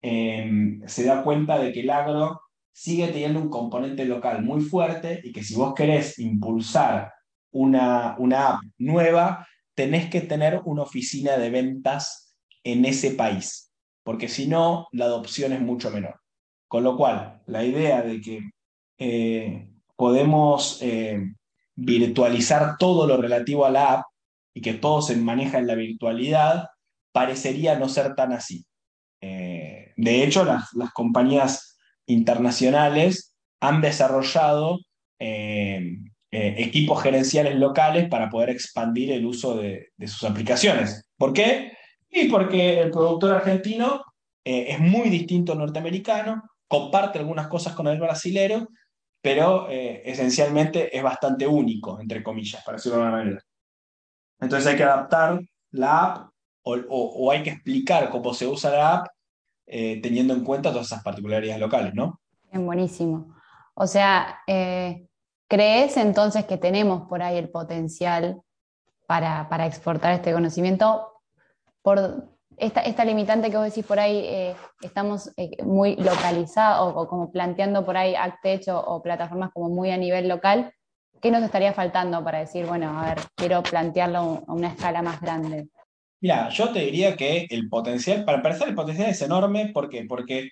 em, 0.00 0.80
se 0.86 1.04
da 1.04 1.22
cuenta 1.22 1.58
de 1.58 1.72
que 1.72 1.80
el 1.80 1.90
agro 1.90 2.40
sigue 2.72 3.08
teniendo 3.08 3.40
un 3.40 3.50
componente 3.50 4.04
local 4.06 4.42
muy 4.42 4.60
fuerte 4.62 5.20
y 5.24 5.32
que 5.32 5.42
si 5.42 5.54
vos 5.56 5.74
querés 5.74 6.18
impulsar 6.18 7.12
una, 7.52 8.16
una 8.18 8.48
app 8.48 8.62
nueva, 8.78 9.46
tenés 9.74 10.08
que 10.08 10.22
tener 10.22 10.60
una 10.64 10.82
oficina 10.82 11.36
de 11.36 11.50
ventas 11.50 12.29
en 12.64 12.84
ese 12.84 13.12
país, 13.12 13.70
porque 14.02 14.28
si 14.28 14.46
no, 14.46 14.88
la 14.92 15.06
adopción 15.06 15.52
es 15.52 15.60
mucho 15.60 15.90
menor. 15.90 16.20
Con 16.68 16.84
lo 16.84 16.96
cual, 16.96 17.42
la 17.46 17.64
idea 17.64 18.02
de 18.02 18.20
que 18.20 18.50
eh, 18.98 19.68
podemos 19.96 20.78
eh, 20.82 21.20
virtualizar 21.74 22.76
todo 22.78 23.06
lo 23.06 23.16
relativo 23.16 23.64
a 23.66 23.70
la 23.70 23.92
app 23.94 24.04
y 24.54 24.60
que 24.60 24.74
todo 24.74 25.02
se 25.02 25.16
maneja 25.16 25.58
en 25.58 25.66
la 25.66 25.74
virtualidad, 25.74 26.68
parecería 27.12 27.78
no 27.78 27.88
ser 27.88 28.14
tan 28.14 28.32
así. 28.32 28.64
Eh, 29.20 29.92
de 29.96 30.22
hecho, 30.22 30.44
las, 30.44 30.70
compañías 30.92 31.76
internacionales 32.06 33.34
han 33.60 33.80
desarrollado 33.80 34.78
equipos 36.30 37.02
gerenciales 37.02 37.56
locales 37.56 38.08
para 38.08 38.30
poder 38.30 38.50
expandir 38.50 39.12
el 39.12 39.26
uso 39.26 39.56
de, 39.56 39.88
de, 39.96 40.08
sus 40.08 40.22
aplicaciones. 40.22 41.04
¿Por 41.16 41.32
qué? 41.32 41.72
Y 42.10 42.28
porque 42.28 42.80
el 42.80 42.90
productor 42.90 43.32
argentino 43.32 44.04
es 44.42 44.80
muy 44.80 45.08
distinto 45.10 45.52
al 45.52 45.58
norteamericano, 45.58 46.42
comparte 46.66 47.18
algunas 47.18 47.48
cosas 47.48 47.74
con 47.74 47.88
el 47.88 48.00
brasilero, 48.00 48.68
pero 49.20 49.68
eh, 49.68 50.02
esencialmente 50.04 50.96
es 50.96 51.02
bastante 51.02 51.46
único, 51.46 52.00
entre 52.00 52.22
comillas, 52.22 52.62
para 52.64 52.76
decirlo 52.76 52.98
de 52.98 53.04
alguna 53.04 53.22
manera. 53.22 53.42
Entonces 54.40 54.70
hay 54.70 54.76
que 54.76 54.84
adaptar 54.84 55.40
la 55.72 56.04
app 56.04 56.30
o, 56.62 57.30
hay 57.30 57.42
que 57.42 57.50
explicar 57.50 58.08
cómo 58.10 58.32
se 58.34 58.46
usa 58.46 58.70
la 58.70 58.94
app 58.94 59.06
eh, 59.66 60.00
teniendo 60.02 60.32
en 60.34 60.44
cuenta 60.44 60.70
todas 60.70 60.86
esas 60.86 61.02
particularidades 61.02 61.60
locales, 61.60 61.94
¿no? 61.94 62.20
Bien, 62.50 62.64
buenísimo. 62.64 63.34
O 63.74 63.86
sea, 63.86 64.40
eh, 64.46 65.08
¿crees 65.48 65.96
entonces 65.96 66.44
que 66.44 66.58
tenemos 66.58 67.08
por 67.08 67.22
ahí 67.22 67.36
el 67.36 67.50
potencial 67.50 68.42
para, 69.06 69.48
para 69.48 69.66
exportar 69.66 70.12
este 70.12 70.32
conocimiento 70.32 71.19
por, 71.82 72.28
esta, 72.60 73.04
limitante 73.04 73.50
que 73.50 73.56
vos 73.56 73.66
decís 73.66 73.84
por 73.84 73.98
ahí, 73.98 74.18
eh, 74.18 74.54
estamos 74.82 75.32
eh, 75.36 75.62
muy 75.64 75.96
localizados 75.96 76.92
o, 76.94 77.08
como 77.08 77.32
planteando 77.32 77.84
por 77.84 77.96
ahí 77.96 78.14
Actech 78.14 78.68
o, 78.68 78.78
o, 78.78 79.02
plataformas 79.02 79.50
como 79.52 79.70
muy 79.70 79.90
a 79.90 79.96
nivel 79.96 80.28
local, 80.28 80.72
¿qué 81.22 81.30
nos 81.30 81.42
estaría 81.42 81.72
faltando 81.72 82.22
para 82.22 82.40
decir, 82.40 82.66
bueno, 82.66 82.98
a 82.98 83.14
ver, 83.14 83.18
quiero 83.34 83.62
plantearlo 83.62 84.44
a 84.46 84.52
una 84.52 84.68
escala 84.68 85.02
más 85.02 85.20
grande? 85.20 85.68
Mira, 86.20 86.50
yo 86.50 86.70
te 86.70 86.80
diría 86.80 87.16
que 87.16 87.46
el 87.48 87.68
potencial, 87.68 88.24
para 88.24 88.38
empezar, 88.38 88.68
el 88.68 88.74
potencial 88.74 89.08
es 89.08 89.22
enorme, 89.22 89.70
¿por 89.72 89.88
qué? 89.88 90.04
Porque 90.04 90.50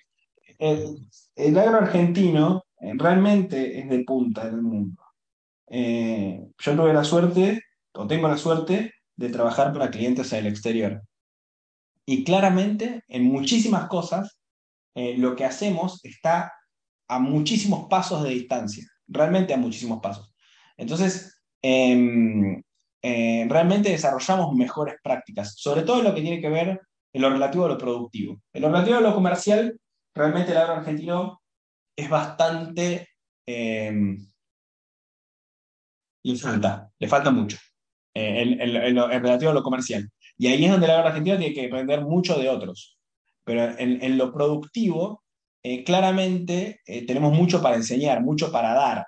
el, 0.57 1.57
agro 1.57 1.77
argentino 1.77 2.63
eh, 2.81 2.93
realmente 2.95 3.79
es 3.79 3.87
de 3.87 4.03
punta 4.03 4.47
en 4.47 4.55
el 4.55 4.61
mundo. 4.63 5.03
yo 5.69 6.75
tuve 6.75 6.93
la 6.93 7.03
suerte, 7.03 7.61
o 7.93 8.07
tengo 8.07 8.27
la 8.27 8.37
suerte, 8.37 8.93
de 9.15 9.29
trabajar 9.29 9.71
para 9.73 9.91
clientes 9.91 10.33
en 10.33 10.39
el 10.39 10.47
exterior. 10.47 11.03
Y 12.09 12.23
claramente, 12.23 13.03
en 13.07 13.25
muchísimas 13.25 13.87
cosas, 13.87 14.39
eh, 14.95 15.15
lo 15.15 15.35
que 15.35 15.45
hacemos 15.45 16.03
está 16.03 16.51
a 17.07 17.19
muchísimos 17.19 17.87
pasos 17.87 18.23
de 18.23 18.31
distancia, 18.31 18.83
realmente 19.07 19.53
a 19.53 19.57
muchísimos 19.57 19.99
pasos. 20.01 20.33
Entonces, 20.75 21.39
em, 21.61 22.63
eh, 23.03 23.45
realmente 23.47 23.91
desarrollamos 23.91 24.55
mejores 24.55 24.95
prácticas, 25.03 25.53
sobre 25.55 25.83
todo 25.83 25.99
en 25.99 26.05
lo 26.05 26.15
que 26.15 26.23
tiene 26.23 26.41
que 26.41 26.49
ver 26.49 26.81
en 27.13 27.21
lo 27.21 27.29
relativo 27.29 27.65
a 27.65 27.69
lo 27.69 27.77
productivo. 27.77 28.41
En 28.53 28.63
lo 28.63 28.69
relativo 28.69 28.97
a 28.97 29.01
lo 29.01 29.13
comercial, 29.13 29.79
realmente 30.15 30.51
el 30.51 30.57
agro 30.57 30.77
argentino 30.77 31.43
es 31.95 32.09
bastante... 32.09 33.07
Em, 33.45 34.17
le 36.23 36.35
falta, 36.37 36.89
le 36.97 37.07
falta 37.07 37.29
mucho 37.29 37.57
eh, 38.15 38.41
en, 38.41 38.95
lo, 38.95 39.11
en 39.11 39.21
relativo 39.21 39.51
a 39.51 39.53
lo 39.53 39.61
comercial. 39.61 40.09
Y 40.39 40.47
ahí 40.47 40.63
es 40.63 40.71
donde 40.71 40.87
la 40.87 40.99
argentina 40.99 41.37
tiene 41.37 41.53
que 41.53 41.67
aprender 41.67 42.01
mucho 42.01 42.39
de 42.39 42.47
otros. 42.47 42.97
Pero 43.43 43.77
en, 43.77 44.17
lo 44.17 44.31
productivo, 44.31 45.21
eh, 45.63 45.83
claramente 45.83 46.79
eh, 46.85 47.05
tenemos 47.05 47.33
mucho 47.33 47.61
para 47.61 47.75
enseñar, 47.75 48.21
mucho 48.21 48.49
para 48.49 48.73
dar. 48.73 49.05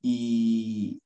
Y, 0.00 0.98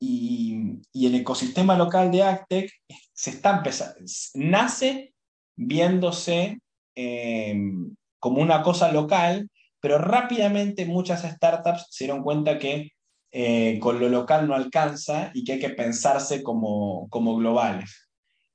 y, 0.00 1.06
el 1.06 1.14
ecosistema 1.14 1.76
local 1.76 2.10
de 2.10 2.22
Actec 2.22 2.70
se 3.12 3.30
está 3.30 3.58
empezando, 3.58 4.00
nace 4.34 5.12
viéndose 5.56 6.58
em, 6.94 7.94
como 8.18 8.40
una 8.40 8.62
cosa 8.62 8.90
local, 8.90 9.48
pero 9.80 9.98
rápidamente 9.98 10.86
muchas 10.86 11.22
startups 11.22 11.86
se 11.90 12.04
dieron 12.04 12.22
cuenta 12.22 12.58
que 12.58 12.92
eh, 13.32 13.78
con 13.80 14.00
lo 14.00 14.08
local 14.08 14.48
no 14.48 14.54
alcanza 14.54 15.30
y 15.34 15.44
que 15.44 15.54
hay 15.54 15.58
que 15.58 15.70
pensarse 15.70 16.42
como, 16.42 17.08
como 17.10 17.36
globales. 17.36 18.07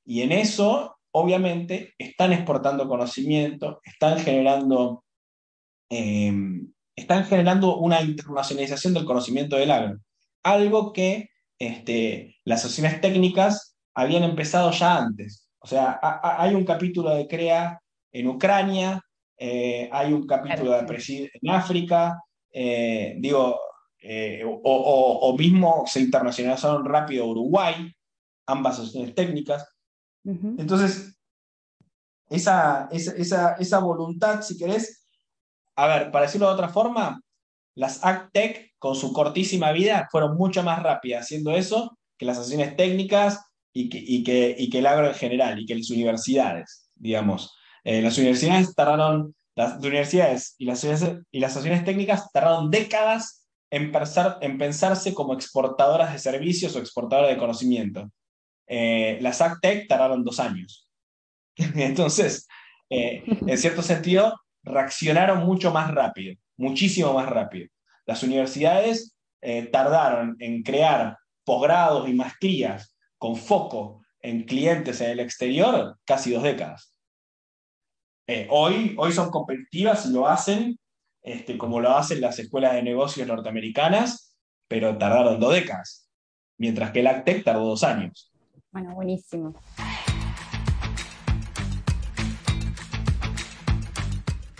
Y 0.05 0.21
en 0.21 0.31
eso, 0.31 0.97
obviamente, 1.11 1.93
están 1.97 2.33
exportando 2.33 2.87
conocimiento, 2.87 3.79
están 3.83 4.19
generando, 4.19 5.03
em, 5.89 6.71
están 6.95 7.25
generando 7.25 7.77
una 7.77 8.01
internacionalización 8.01 8.93
del 8.93 9.05
conocimiento 9.05 9.55
del 9.55 9.71
agro. 9.71 9.99
Algo 10.43 10.93
que 10.93 11.29
este, 11.59 12.35
las 12.43 12.59
asociaciones 12.65 13.01
técnicas 13.01 13.77
habían 13.93 14.23
empezado 14.23 14.71
ya 14.71 14.97
antes. 14.97 15.49
O 15.59 15.67
sea, 15.67 15.99
hay 16.01 16.55
un 16.55 16.65
capítulo 16.65 17.11
de 17.15 17.27
CREA 17.27 17.79
en 18.11 18.27
Ucrania, 18.27 19.01
eh, 19.37 19.89
hay 19.91 20.13
un 20.13 20.27
capítulo 20.27 20.71
de 20.73 20.83
Presid 20.83 21.29
en 21.33 21.49
África, 21.49 22.21
eh, 22.51 23.15
digo, 23.19 23.59
eh, 23.99 24.43
o, 24.45 24.59
o, 24.63 25.37
mismo 25.37 25.83
se 25.87 26.01
internacionalizaron 26.01 26.85
rápido 26.85 27.25
Uruguay, 27.25 27.89
ambas 28.45 28.75
asociaciones 28.75 29.15
técnicas. 29.15 29.72
Entonces, 30.25 31.17
esa, 32.29 32.89
esa, 32.91 33.79
voluntad, 33.79 34.41
si 34.41 34.57
querés, 34.57 35.05
a 35.75 35.87
ver, 35.87 36.11
para 36.11 36.25
decirlo 36.25 36.47
de 36.47 36.53
otra 36.53 36.69
forma, 36.69 37.21
las 37.75 38.03
AgTech 38.03 38.73
con 38.79 38.95
su 38.95 39.13
cortísima 39.13 39.71
vida 39.71 40.07
fueron 40.11 40.37
mucho 40.37 40.63
más 40.63 40.81
rápidas 40.81 41.23
haciendo 41.23 41.51
eso 41.51 41.97
que 42.17 42.25
las 42.25 42.37
asociaciones 42.37 42.75
técnicas 42.75 43.39
y 43.73 43.89
que, 43.89 44.23
que, 44.23 44.69
que 44.69 44.79
el 44.79 44.85
agro 44.85 45.07
en 45.07 45.15
general 45.15 45.59
y 45.59 45.65
que 45.65 45.75
las 45.75 45.89
universidades, 45.89 46.89
digamos. 46.95 47.51
Eh, 47.83 48.01
las 48.01 48.17
universidades 48.17 48.73
tardaron, 48.75 49.35
las 49.55 49.77
universidades 49.79 50.55
y 50.57 50.65
las, 50.65 50.83
y 50.83 51.39
las 51.39 51.51
asociaciones 51.51 51.83
técnicas 51.83 52.31
tardaron 52.31 52.69
décadas 52.69 53.45
en, 53.71 53.91
pensar, 53.91 54.37
en 54.41 54.57
pensarse 54.57 55.13
como 55.13 55.33
exportadoras 55.33 56.13
de 56.13 56.19
servicios 56.19 56.75
o 56.75 56.79
exportadoras 56.79 57.31
de 57.31 57.37
conocimiento. 57.37 58.09
Eh, 58.75 59.19
las 59.21 59.39
AgTech 59.39 59.87
tardaron 59.87 60.23
dos 60.23 60.39
años. 60.39 60.89
Entonces, 61.57 62.47
eh, 62.89 63.23
en 63.45 63.57
cierto 63.59 63.83
sentido, 63.83 64.33
reaccionaron 64.63 65.45
mucho 65.45 65.71
más 65.71 65.91
rápido, 65.91 66.35
muchísimo 66.57 67.13
más 67.13 67.29
rápido. 67.29 67.67
Las 68.07 68.23
universidades 68.23 69.15
eh, 69.41 69.67
tardaron 69.67 70.37
en 70.39 70.63
crear 70.63 71.19
posgrados 71.45 72.09
y 72.09 72.13
maestrías 72.13 72.97
con 73.19 73.35
foco 73.35 74.01
en 74.21 74.43
clientes 74.43 75.01
en 75.01 75.11
el 75.11 75.19
exterior 75.19 75.99
casi 76.03 76.31
dos 76.31 76.41
décadas. 76.41 76.97
hoy, 78.49 78.95
hoy 78.97 79.11
son 79.11 79.29
competitivas 79.29 80.07
y 80.07 80.13
lo 80.13 80.27
hacen 80.27 80.79
este, 81.21 81.59
como 81.59 81.79
lo 81.79 81.95
hacen 81.95 82.21
las 82.21 82.39
escuelas 82.39 82.73
de 82.73 82.81
negocios 82.81 83.27
norteamericanas, 83.27 84.35
pero 84.67 84.97
tardaron 84.97 85.39
dos 85.39 85.53
décadas, 85.53 86.09
mientras 86.57 86.89
que 86.89 87.01
el 87.01 87.07
AgTech 87.07 87.43
tardó 87.43 87.65
dos 87.65 87.83
años. 87.83 88.32
Bueno, 88.73 88.95
buenísimo. 88.95 89.53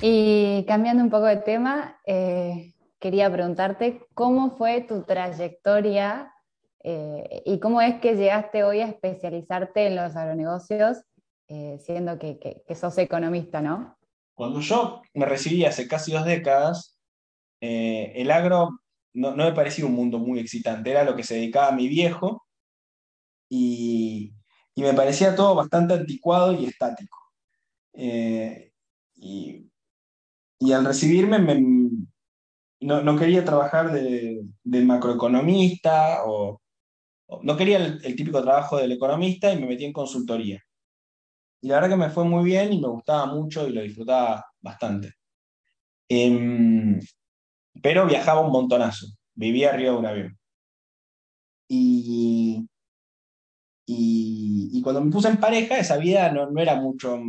Y 0.03 0.63
cambiando 0.67 1.01
un 1.03 1.09
poco 1.09 1.25
de 1.25 1.37
tema, 1.37 1.99
eh, 2.05 2.75
quería 2.99 3.31
preguntarte 3.31 4.05
cómo 4.13 4.55
fue 4.55 4.81
tu 4.81 5.01
trayectoria 5.01 6.31
eh, 6.83 7.41
y 7.43 7.59
cómo 7.59 7.81
es 7.81 7.99
que 8.01 8.15
llegaste 8.15 8.63
hoy 8.63 8.81
a 8.81 8.87
especializarte 8.87 9.87
en 9.87 9.95
los 9.95 10.15
agronegocios, 10.15 10.99
eh, 11.47 11.79
siendo 11.79 12.19
que, 12.19 12.61
sos 12.75 12.95
economista, 12.99 13.61
¿no? 13.61 13.97
Cuando 14.35 14.59
yo 14.59 15.01
me 15.15 15.25
recibí 15.25 15.65
hace 15.65 15.87
casi 15.87 16.11
dos 16.11 16.25
décadas, 16.25 16.99
el 17.59 18.29
agro 18.29 18.79
no, 19.13 19.35
no, 19.35 19.45
me 19.45 19.53
parecía 19.53 19.85
un 19.85 19.93
mundo 19.93 20.19
muy 20.19 20.39
excitante, 20.39 20.91
era 20.91 21.03
lo 21.03 21.15
que 21.15 21.23
se 21.23 21.35
dedicaba 21.35 21.69
a 21.69 21.75
mi 21.75 21.87
viejo, 21.87 22.42
y, 23.49 24.33
me 24.75 24.93
parecía 24.93 25.35
todo 25.35 25.55
bastante 25.55 25.93
anticuado 25.93 26.53
y 26.53 26.65
estático. 26.65 27.17
Eh, 27.93 28.71
y, 29.15 29.69
al 30.73 30.85
recibirme 30.85 31.39
no, 32.81 33.17
quería 33.17 33.45
trabajar 33.45 33.91
de, 33.91 34.45
macroeconomista 34.63 36.23
o, 36.25 36.61
no 37.43 37.57
quería 37.57 37.77
el, 37.77 38.15
típico 38.15 38.41
trabajo 38.41 38.77
del 38.77 38.91
economista 38.91 39.53
y 39.53 39.59
me 39.59 39.67
metí 39.67 39.85
en 39.85 39.93
consultoría. 39.93 40.61
Y 41.61 41.69
la 41.69 41.75
verdad 41.75 41.89
que 41.91 41.95
me 41.95 42.09
fue 42.09 42.25
muy 42.25 42.43
bien 42.43 42.73
y 42.73 42.81
me 42.81 42.89
gustaba 42.89 43.25
mucho 43.27 43.67
y 43.67 43.73
lo 43.73 43.81
disfrutaba 43.81 44.45
bastante. 44.61 45.13
Em, 46.09 46.99
pero 47.81 48.05
viajaba 48.07 48.41
un 48.41 48.51
montonazo, 48.51 49.07
vivía 49.35 49.69
arriba 49.71 49.91
de 49.93 49.97
un 49.97 50.05
avión. 50.05 50.39
Y, 51.67 52.67
y, 53.85 54.81
cuando 54.81 55.01
me 55.01 55.11
puse 55.11 55.29
en 55.29 55.37
pareja, 55.39 55.77
esa 55.77 55.97
vida 55.97 56.31
no, 56.31 56.49
no 56.49 56.61
era 56.61 56.75
mucho, 56.75 57.19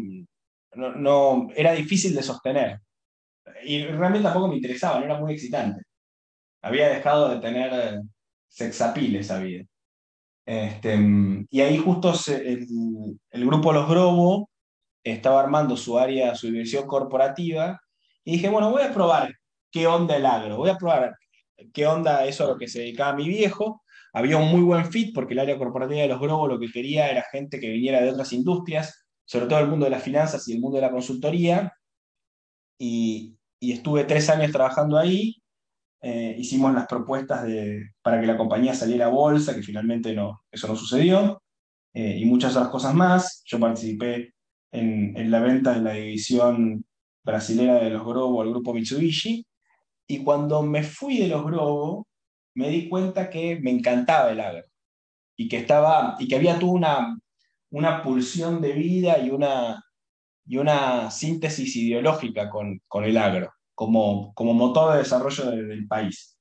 no, 0.75 0.95
no, 0.95 1.49
era 1.55 1.73
difícil 1.73 2.15
de 2.15 2.23
sostener. 2.23 2.81
Y 3.65 3.85
realmente 3.85 4.25
tampoco 4.25 4.49
me 4.49 4.57
interesaba, 4.57 4.99
no 4.99 5.05
era 5.07 5.19
muy 5.19 5.35
excitante. 5.35 5.83
había 6.63 6.89
dejado 6.89 7.29
de 7.31 7.41
tener 7.41 8.03
sexapil 8.49 9.17
esa 9.17 9.39
vida. 9.41 9.65
Este, 10.47 10.99
y 11.51 11.61
ahí 11.61 11.79
justo 11.79 12.13
el, 12.29 12.67
el, 13.31 13.47
grupo 13.47 13.73
Los 13.73 13.89
Grobo 13.89 14.51
estaba 15.03 15.41
armando 15.41 15.77
su 15.77 15.99
área, 15.99 16.35
su 16.35 16.49
diversión 16.49 16.87
corporativa, 16.87 17.81
y 18.25 18.33
dije, 18.33 18.49
bueno, 18.49 18.71
voy 18.71 18.83
a 18.83 18.93
probar 18.93 19.35
qué 19.71 19.87
onda 19.87 20.17
el 20.17 20.27
agro, 20.27 20.57
voy 20.57 20.71
a 20.71 20.77
probar 20.77 21.17
qué 21.73 21.87
onda 21.87 22.25
eso 22.27 22.45
a 22.45 22.49
lo 22.49 22.59
que 22.59 22.69
se 22.69 22.81
dedicaba 22.81 23.15
mi 23.15 23.29
viejo. 23.29 23.83
Había 24.17 24.37
un 24.37 24.49
muy 24.49 24.61
buen 24.61 24.87
fit 24.93 25.13
porque 25.13 25.35
el 25.35 25.41
área 25.41 25.59
corporativa 25.59 26.03
de 26.03 26.09
los 26.09 26.21
Grobo 26.21 26.47
lo 26.47 26.59
que 26.61 26.71
quería 26.71 27.11
era 27.11 27.27
gente 27.33 27.59
que 27.59 27.69
viniera 27.69 28.01
de 28.01 28.11
otras 28.11 28.33
industrias, 28.33 29.05
sobre 29.25 29.47
todo 29.47 29.59
el 29.59 29.67
mundo 29.67 29.87
de 29.87 29.91
las 29.91 30.05
finanzas 30.05 30.47
y 30.47 30.53
el 30.53 30.61
mundo 30.61 30.77
de 30.77 30.83
la 30.83 30.93
consultoría. 30.93 31.73
Y, 32.79 33.37
estuve 33.61 34.05
tres 34.05 34.31
años 34.31 34.53
trabajando 34.53 34.99
ahí. 34.99 35.43
Eh, 36.01 36.37
hicimos 36.39 36.73
las 36.75 36.87
propuestas 36.87 37.45
de, 37.45 37.91
para 38.03 38.21
que 38.21 38.27
la 38.27 38.37
compañía 38.37 38.75
saliera 38.75 39.07
a 39.07 39.09
bolsa, 39.09 39.55
que 39.55 39.63
finalmente 39.63 40.15
no, 40.15 40.43
eso 40.51 40.69
no 40.69 40.77
sucedió, 40.77 41.43
eh, 41.95 42.19
y 42.19 42.25
muchas 42.27 42.55
otras 42.55 42.71
cosas 42.71 42.95
más. 42.95 43.43
Yo 43.47 43.59
participé 43.59 44.35
en, 44.71 45.17
en 45.17 45.31
la 45.31 45.41
venta 45.41 45.73
de 45.73 45.81
la 45.81 45.95
división 45.95 46.85
brasilera 47.25 47.83
de 47.83 47.91
los 47.91 48.05
Grobo 48.05 48.43
al 48.43 48.51
grupo 48.51 48.75
Mitsubishi, 48.75 49.45
y 50.07 50.23
cuando 50.23 50.63
me 50.63 50.85
fui 50.85 51.19
de 51.19 51.29
los 51.29 51.45
Grobo, 51.45 52.07
me 52.55 52.69
di 52.71 52.89
cuenta 52.89 53.31
que 53.31 53.59
me 53.61 53.71
encantaba 53.71 54.31
el 54.33 54.41
agro 54.41 54.67
y 55.37 55.49
que, 55.49 55.59
estaba, 55.59 56.17
y 56.19 56.29
que 56.29 56.37
había 56.37 56.59
toda 56.59 56.73
una, 56.73 57.19
una 57.71 58.03
pulsión 58.03 58.61
de 58.61 58.73
vida 58.73 59.19
y 59.19 59.31
una, 59.31 59.85
y 60.47 60.57
una 60.59 61.11
síntesis 61.11 61.75
ideológica 61.77 62.51
con, 62.51 62.81
con 62.89 63.05
el 63.05 63.17
agro 63.19 63.53
como, 63.75 64.33
como 64.35 64.55
motor 64.55 64.93
de 64.93 64.99
desarrollo 65.01 65.51
del 65.51 65.87
país. 65.89 66.39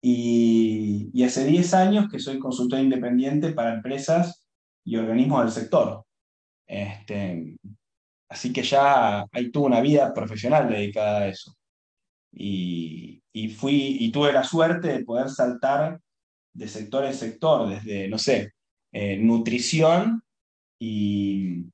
Y, 0.00 1.10
y, 1.12 1.22
hace 1.24 1.44
10 1.44 1.74
años 1.74 2.08
que 2.10 2.18
soy 2.18 2.38
consultor 2.38 2.80
independiente 2.80 3.52
para 3.52 3.74
empresas 3.74 4.48
y 4.84 4.96
organismos 4.96 5.44
del 5.44 5.52
sector. 5.52 6.04
Este, 6.66 7.56
así 8.28 8.52
que 8.52 8.62
ya 8.62 9.26
ahí 9.32 9.50
tuve 9.52 9.66
una 9.66 9.80
vida 9.80 10.12
profesional 10.12 10.68
dedicada 10.68 11.20
a 11.20 11.28
eso. 11.28 11.54
Y, 12.32 13.22
y, 13.32 13.48
fui, 13.48 13.96
y 14.00 14.10
tuve 14.10 14.32
la 14.32 14.44
suerte 14.44 14.88
de 14.88 15.04
poder 15.04 15.28
saltar 15.28 16.00
de 16.54 16.68
sector 16.68 17.04
en 17.04 17.14
sector, 17.14 17.68
desde, 17.68 18.08
no 18.08 18.18
sé, 18.18 18.52
eh, 18.92 19.16
nutrición 19.18 20.22
y, 20.78 21.66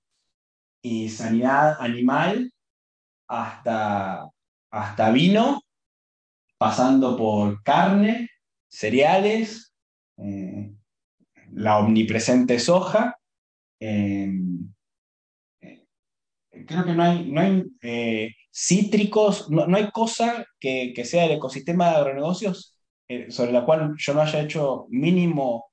y 0.83 1.09
sanidad 1.09 1.77
animal 1.81 2.53
hasta, 3.29 4.29
hasta 4.71 5.11
vino, 5.11 5.63
pasando 6.59 7.17
por 7.17 7.63
carne, 7.63 8.31
cereales, 8.69 9.73
eh, 10.19 10.73
la 11.53 11.79
omnipresente 11.79 12.59
soja. 12.59 13.17
Eh, 13.81 14.31
creo 16.67 16.85
que 16.85 16.95
no 16.95 17.03
hay, 17.03 17.31
no 17.31 17.41
hay 17.41 17.65
eh, 17.83 18.35
cítricos, 18.53 19.51
no, 19.51 19.65
hay 19.77 19.91
cosa 19.91 20.47
que, 20.59 20.93
que, 20.95 21.05
sea 21.05 21.25
el 21.25 21.33
ecosistema 21.33 21.91
de 21.91 21.97
agronegocios 21.97 22.75
sobre 23.31 23.53
la 23.53 23.65
cual 23.65 23.95
yo 23.97 24.13
no 24.13 24.21
haya 24.21 24.41
hecho 24.41 24.87
mínimo 24.91 25.69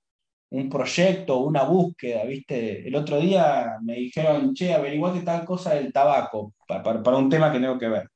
un 0.56 0.70
proyecto, 0.70 1.40
una 1.40 1.64
búsqueda, 1.64 2.24
¿viste? 2.24 2.88
El 2.88 2.96
otro 2.96 3.20
día 3.20 3.78
me 3.82 3.96
dijeron, 3.96 4.54
che, 4.54 4.74
averiguate 4.74 5.22
tal 5.22 5.46
cosa 5.46 5.74
del 5.74 5.92
tabaco, 5.92 6.54
para, 6.68 7.04
para, 7.04 7.18
un 7.18 7.30
tema 7.30 7.52
que 7.52 7.60
tengo 7.60 7.78
que 7.78 7.90
ver. 7.90 8.10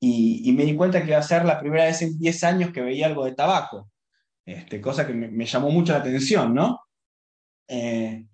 Y, 0.00 0.48
y, 0.48 0.52
me 0.52 0.64
di 0.64 0.74
cuenta 0.74 1.02
que 1.02 1.08
iba 1.08 1.18
a 1.18 1.22
ser 1.22 1.44
la 1.44 1.58
primera 1.60 1.84
vez 1.84 2.02
en 2.02 2.18
10 2.18 2.44
años 2.44 2.72
que 2.72 2.82
veía 2.82 3.06
algo 3.06 3.24
de 3.24 3.34
tabaco, 3.34 3.90
este, 4.44 4.80
cosa 4.80 5.06
que 5.06 5.14
me, 5.14 5.46
llamó 5.46 5.70
mucho 5.70 5.92
la 5.92 6.00
atención, 6.00 6.54
¿no? 6.54 6.80
Eh, 7.68 8.26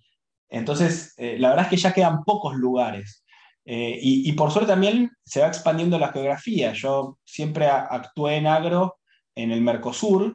entonces, 0.48 1.14
eh, 1.16 1.38
la 1.38 1.50
verdad 1.50 1.66
es 1.66 1.70
que 1.70 1.76
ya 1.76 1.92
quedan 1.92 2.24
pocos 2.24 2.54
lugares. 2.56 3.24
Eh, 3.64 3.98
y, 4.00 4.32
por 4.32 4.50
suerte 4.50 4.72
también 4.72 5.10
se 5.24 5.40
va 5.40 5.48
expandiendo 5.48 5.98
la 5.98 6.12
geografía. 6.12 6.72
Yo 6.72 7.18
siempre 7.24 7.66
actué 7.68 8.36
en 8.36 8.46
agro 8.46 8.96
en 9.34 9.52
el 9.52 9.60
Mercosur, 9.60 10.34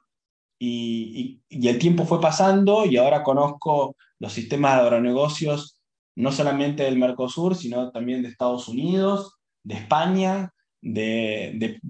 y, 0.60 1.42
el 1.50 1.80
tiempo 1.80 2.06
fue 2.06 2.22
pasando 2.22 2.86
y 2.86 2.98
ahora 2.98 3.24
conozco 3.24 3.96
los 4.20 4.34
sistemas 4.34 4.76
de 4.76 4.82
agronegocios 4.82 5.82
no 6.16 6.32
solamente 6.32 6.84
del 6.84 6.98
Mercosur, 6.98 7.56
sino 7.56 7.92
también 7.92 8.22
de 8.22 8.30
Estados 8.30 8.70
Unidos, 8.70 9.34
de 9.64 9.76
España, 9.76 10.54
de, 10.82 11.82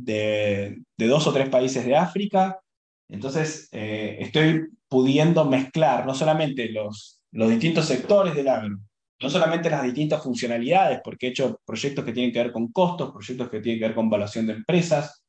dos 0.98 1.28
o 1.28 1.34
tres 1.34 1.50
países 1.50 1.86
de 1.86 1.96
África. 1.96 2.60
Entonces, 3.08 3.70
eh, 3.72 4.18
estoy 4.22 4.66
pudiendo 4.88 5.46
mezclar 5.46 6.08
no 6.08 6.16
solamente 6.16 6.70
los, 6.72 7.22
los 7.32 7.50
distintos 7.50 7.86
sectores 7.86 8.34
del 8.34 8.48
agro, 8.48 8.80
no 9.22 9.30
solamente 9.30 9.70
las 9.70 9.84
distintas 9.84 10.22
funcionalidades, 10.22 11.00
porque 11.04 11.28
he 11.28 11.30
hecho 11.30 11.62
proyectos 11.66 12.04
que 12.04 12.12
tienen 12.12 12.32
que 12.32 12.40
ver 12.40 12.52
con 12.52 12.72
costos, 12.72 13.12
proyectos 13.12 13.50
que 13.50 13.62
tienen 13.62 13.80
que 13.80 13.88
ver 13.88 13.96
con 13.96 14.08
evaluación 14.08 14.48
de 14.48 14.54
empresas, 14.54 15.24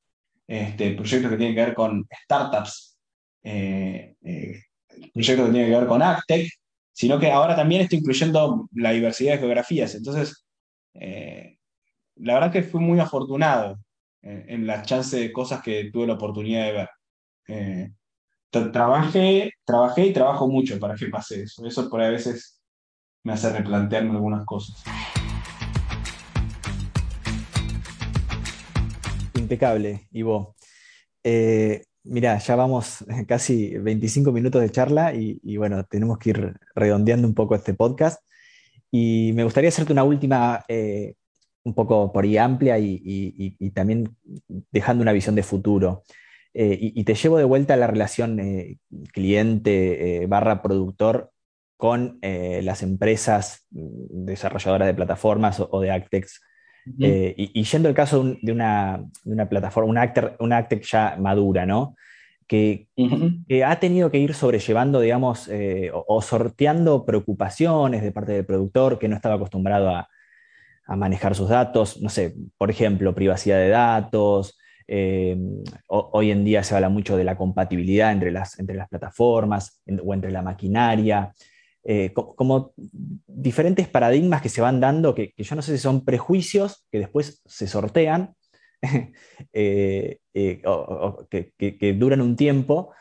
este, 0.46 0.92
proyectos 0.92 1.31
que 1.31 1.37
tienen 1.37 1.55
que 1.55 1.64
ver 1.64 1.75
con 1.75 2.07
startups 2.25 2.96
eh, 3.42 4.16
eh, 4.25 4.61
proyecto 5.14 5.46
que 5.46 5.53
tiene 5.53 5.66
que 5.68 5.77
ver 5.77 5.87
con 5.87 6.03
Actec, 6.03 6.51
sino 6.92 7.18
que 7.20 7.31
ahora 7.31 7.55
también 7.55 7.83
estoy 7.83 7.99
incluyendo 7.99 8.68
la 8.72 8.90
diversidad 8.90 9.35
de 9.35 9.38
geografías. 9.38 9.94
Entonces, 9.94 10.44
eh, 10.94 11.59
la 12.16 12.35
verdad 12.35 12.53
que 12.53 12.62
fui 12.64 12.81
muy 12.81 12.99
afortunado 12.99 13.79
en 14.22 14.66
la 14.66 14.83
chance 14.83 15.16
de 15.16 15.31
cosas 15.33 15.62
que 15.62 15.88
tuve 15.92 16.09
la 16.09 16.14
oportunidad 16.14 16.64
de 16.66 16.72
ver. 16.72 17.92
Trabajé, 18.72 19.53
trabajé 19.64 20.07
y 20.07 20.12
trabajo 20.12 20.49
mucho 20.49 20.81
para 20.81 20.96
que 20.96 21.07
pase 21.07 21.42
eso. 21.42 21.64
Eso 21.64 21.88
por 21.88 22.03
a 22.03 22.09
veces 22.11 22.56
me 23.27 23.33
hace 23.33 23.53
replantearme 23.53 24.12
algunas 24.12 24.47
cosas. 24.47 24.85
Impecable, 29.35 30.07
Ivo. 30.12 30.55
Eh, 31.25 31.83
Mira, 32.09 32.39
ya 32.39 32.55
vamos 32.55 33.05
casi 33.27 33.77
25 33.79 34.31
minutos 34.31 34.62
de 34.62 34.71
charla 34.71 35.12
y, 35.12 35.57
bueno, 35.57 35.83
tenemos 35.85 36.19
que 36.19 36.31
ir 36.31 36.55
redondeando 36.77 37.27
un 37.27 37.35
poco 37.35 37.57
este 37.57 37.75
podcast. 37.75 38.23
Y 38.93 39.33
me 39.35 39.43
gustaría 39.43 39.69
hacerte 39.69 39.93
una 39.93 40.05
última, 40.05 40.65
eh, 40.69 41.15
un 41.65 41.75
poco 41.75 42.12
por 42.12 42.23
ahí 42.23 42.37
amplia 42.37 42.79
y, 42.79 43.73
también 43.75 44.17
dejando 44.71 45.03
una 45.03 45.12
visión 45.12 45.35
de 45.35 45.43
futuro. 45.43 46.05
Eh, 46.55 46.79
y, 46.81 47.03
te 47.03 47.17
llevo 47.17 47.39
de 47.39 47.45
vuelta 47.45 47.75
a 47.75 47.77
la 47.77 47.89
relación 47.89 48.39
eh, 48.39 48.79
cliente 49.12 50.25
barra 50.29 50.62
productor 50.62 51.33
con 51.77 52.19
las 52.23 52.83
empresas 52.83 53.67
mm, 53.71 54.25
desarrolladoras 54.25 54.87
de 54.87 54.95
plataformas 54.95 55.61
o, 55.61 55.69
o 55.71 55.81
de 55.81 55.91
Actex 55.91 56.41
eh, 57.01 57.35
y, 57.37 57.65
yendo 57.65 57.89
al 57.89 57.95
caso 57.95 58.37
de 58.41 58.53
una, 58.53 59.05
plataforma, 59.51 59.91
una 59.91 60.03
Actec, 60.03 60.37
una 60.41 60.69
ya 60.69 61.17
madura, 61.19 61.67
¿no? 61.67 61.97
Que, 62.47 62.89
ha 63.65 63.81
tenido 63.81 64.11
que 64.11 64.19
ir 64.19 64.35
sobrellevando, 64.35 65.01
digamos, 65.01 65.49
eh, 65.49 65.91
o, 65.93 66.23
sorteando 66.23 67.05
preocupaciones 67.05 68.03
de 68.03 68.12
parte 68.12 68.33
del 68.33 68.47
productor 68.47 68.99
que 68.99 69.09
no 69.09 69.17
estaba 69.17 69.35
acostumbrado 69.35 69.91
a, 69.91 70.09
manejar 70.89 71.35
sus 71.35 71.49
datos, 71.49 72.01
no 72.01 72.09
sé, 72.09 72.37
por 72.57 72.71
ejemplo, 72.71 73.12
privacidad 73.12 73.59
de 73.59 73.71
datos. 73.71 74.57
Eh, 74.87 75.37
hoy 75.89 76.31
en 76.31 76.45
día 76.45 76.62
se 76.62 76.77
habla 76.77 76.89
mucho 76.89 77.17
de 77.17 77.25
la 77.25 77.37
compatibilidad 77.37 78.12
entre 78.12 78.31
las, 78.31 78.57
entre 78.61 78.77
las 78.77 78.89
plataformas 78.89 79.83
o 80.05 80.15
entre 80.15 80.31
la 80.31 80.43
maquinaria. 80.43 81.33
Eh, 81.88 82.12
como, 82.12 82.75
diferentes 83.29 83.87
paradigmas 83.87 84.42
que 84.42 84.49
se 84.49 84.61
van 84.61 84.81
dando, 84.81 85.14
que, 85.14 85.33
yo 85.37 85.55
no 85.55 85.62
sé 85.62 85.77
si 85.77 85.79
son 85.79 86.05
prejuicios 86.05 86.85
que 86.90 86.99
después 86.99 87.40
se 87.44 87.68
sortean, 87.68 88.35
eh, 89.53 90.18
eh, 90.35 90.62
o, 90.64 91.29
que, 91.31 91.96
duran 91.96 92.22
un 92.22 92.35
tiempo, 92.35 92.92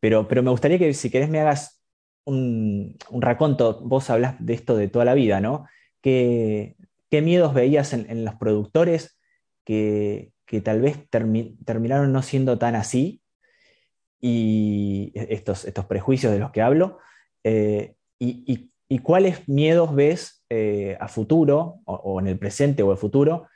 pero, 0.00 0.26
pero 0.26 0.42
me 0.42 0.50
gustaría 0.50 0.80
que 0.80 0.92
si 0.94 1.10
querés 1.10 1.30
me 1.30 1.38
hagas 1.38 1.80
un, 2.24 2.96
un, 3.10 3.22
raconto, 3.22 3.80
vos 3.82 4.10
hablas 4.10 4.34
de 4.40 4.54
esto 4.54 4.76
de 4.76 4.88
toda 4.88 5.04
la 5.04 5.14
vida, 5.14 5.40
¿no? 5.40 5.66
¿Qué, 6.00 6.74
qué 7.08 7.22
miedos 7.22 7.54
veías 7.54 7.92
en, 7.92 8.24
los 8.24 8.34
productores 8.34 9.16
que, 9.64 10.32
tal 10.64 10.80
vez 10.80 11.08
terminaron 11.08 12.12
no 12.12 12.22
siendo 12.22 12.58
tan 12.58 12.74
así? 12.74 13.22
Y 14.20 15.12
estos, 15.14 15.64
estos 15.64 15.86
prejuicios 15.86 16.32
de 16.32 16.40
los 16.40 16.50
que 16.50 16.62
hablo, 16.62 16.98
eh, 17.44 17.94
y, 18.18 18.70
cuáles 19.02 19.48
miedos 19.48 19.94
ves 19.94 20.44
eh, 20.48 20.96
a 21.00 21.08
futuro, 21.08 21.80
o, 21.84 22.20
en 22.20 22.28
el 22.28 22.38
presente 22.38 22.82
o 22.82 22.92
el 22.92 22.98
futuro, 22.98 23.48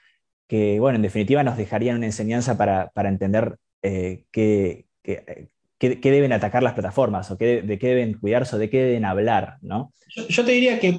que, 0.49 0.81
bueno, 0.81 0.97
en 0.97 1.03
definitiva 1.03 1.43
nos 1.43 1.57
dejarían 1.57 1.97
una 1.97 2.07
enseñanza 2.07 2.57
para, 2.59 2.91
entender 3.09 3.57
eh, 3.83 4.25
qué, 4.33 4.87
deben 5.79 6.33
atacar 6.33 6.63
las 6.63 6.75
plataformas, 6.75 7.31
o 7.31 7.37
de 7.37 7.79
qué 7.81 7.89
deben 7.89 8.15
cuidarse, 8.15 8.57
o 8.57 8.59
de 8.59 8.69
qué 8.69 8.83
deben 8.83 9.05
hablar, 9.05 9.59
¿no? 9.63 9.93
Yo, 10.29 10.45
te 10.45 10.53
diría 10.53 10.81
que 10.81 10.99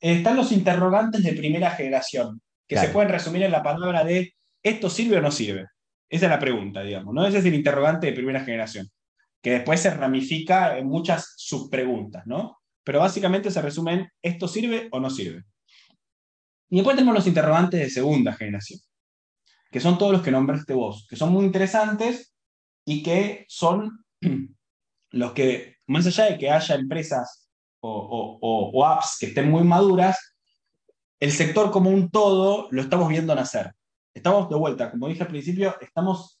están 0.00 0.36
los 0.36 0.52
interrogantes 0.52 1.22
de 1.22 1.32
primera 1.34 1.70
generación, 1.70 2.40
que 2.66 2.76
se 2.76 2.88
pueden 2.88 3.10
resumir 3.10 3.44
en 3.44 3.52
la 3.52 3.62
palabra 3.62 4.04
de 4.04 4.34
¿esto 4.62 4.90
sirve 4.90 5.18
o 5.18 5.22
no 5.22 5.30
sirve? 5.30 5.66
Esa 6.10 6.26
es 6.26 6.30
la 6.30 6.38
pregunta, 6.38 6.82
digamos, 6.82 7.14
¿no? 7.14 7.26
Ese 7.26 7.38
es 7.38 7.44
el 7.44 7.54
interrogante 7.54 8.06
de 8.06 8.12
primera 8.12 8.40
generación, 8.40 8.88
que 9.42 9.50
después 9.50 9.80
se 9.80 9.90
ramifica 9.90 10.78
en 10.78 10.88
muchas 10.88 11.34
subpreguntas, 11.36 12.26
¿no? 12.26 12.58
Pero 12.84 13.00
básicamente 13.00 13.50
se 13.50 13.62
resume 13.62 13.92
en 13.92 14.08
¿esto 14.22 14.48
sirve 14.48 14.88
o 14.92 15.00
no 15.00 15.10
sirve? 15.10 15.44
Y 16.70 16.76
después 16.76 16.96
tenemos 16.96 17.14
los 17.14 17.26
interrogantes 17.26 17.80
de 17.80 17.90
segunda 17.90 18.32
generación, 18.34 18.80
que 19.70 19.80
son 19.80 19.96
todos 19.96 20.12
los 20.12 20.22
que 20.22 20.30
nombraste 20.30 20.74
vos, 20.74 21.06
que 21.08 21.16
son 21.16 21.32
muy 21.32 21.44
interesantes 21.44 22.34
y 22.84 23.02
que 23.02 23.46
son 23.48 24.04
los 25.10 25.32
que, 25.32 25.76
más 25.86 26.06
allá 26.06 26.24
de 26.24 26.38
que 26.38 26.50
haya 26.50 26.74
empresas 26.74 27.48
o, 27.80 28.84
apps 28.84 29.16
que 29.20 29.26
estén 29.26 29.50
muy 29.50 29.62
maduras, 29.64 30.34
el 31.20 31.32
sector 31.32 31.70
como 31.70 31.90
un 31.90 32.10
todo 32.10 32.68
lo 32.70 32.82
estamos 32.82 33.08
viendo 33.08 33.34
nacer. 33.34 33.72
Estamos 34.14 34.48
de 34.48 34.56
vuelta, 34.56 34.90
como 34.90 35.08
dije 35.08 35.22
al 35.22 35.28
principio, 35.28 35.76
estamos 35.80 36.37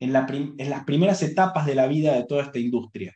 en, 0.00 0.12
las 0.12 0.84
primeras 0.84 1.22
etapas 1.22 1.66
de 1.66 1.74
la 1.74 1.86
vida 1.86 2.14
de 2.14 2.24
toda 2.24 2.42
esta 2.42 2.58
industria. 2.58 3.14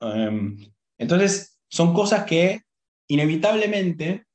Em, 0.00 0.56
entonces, 0.98 1.60
son 1.68 1.94
cosas 1.94 2.24
que 2.24 2.60
inevitablemente 3.08 4.26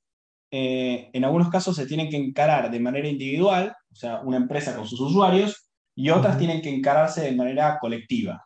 eh, 0.52 1.10
en 1.12 1.26
algunos 1.26 1.50
casos 1.50 1.76
se 1.76 1.86
tienen 1.86 2.10
que 2.10 2.18
encarar 2.18 2.72
de 2.72 2.80
manera 2.80 3.08
individual, 3.08 3.76
o 3.92 3.96
sea, 3.96 4.22
una 4.22 4.38
empresa 4.38 4.76
con 4.76 4.88
sus 4.88 5.00
usuarios, 5.02 5.70
y 5.96 6.10
otras 6.10 6.38
tienen 6.38 6.62
que 6.62 6.70
encararse 6.70 7.22
de 7.22 7.32
manera 7.32 7.78
colectiva. 7.80 8.46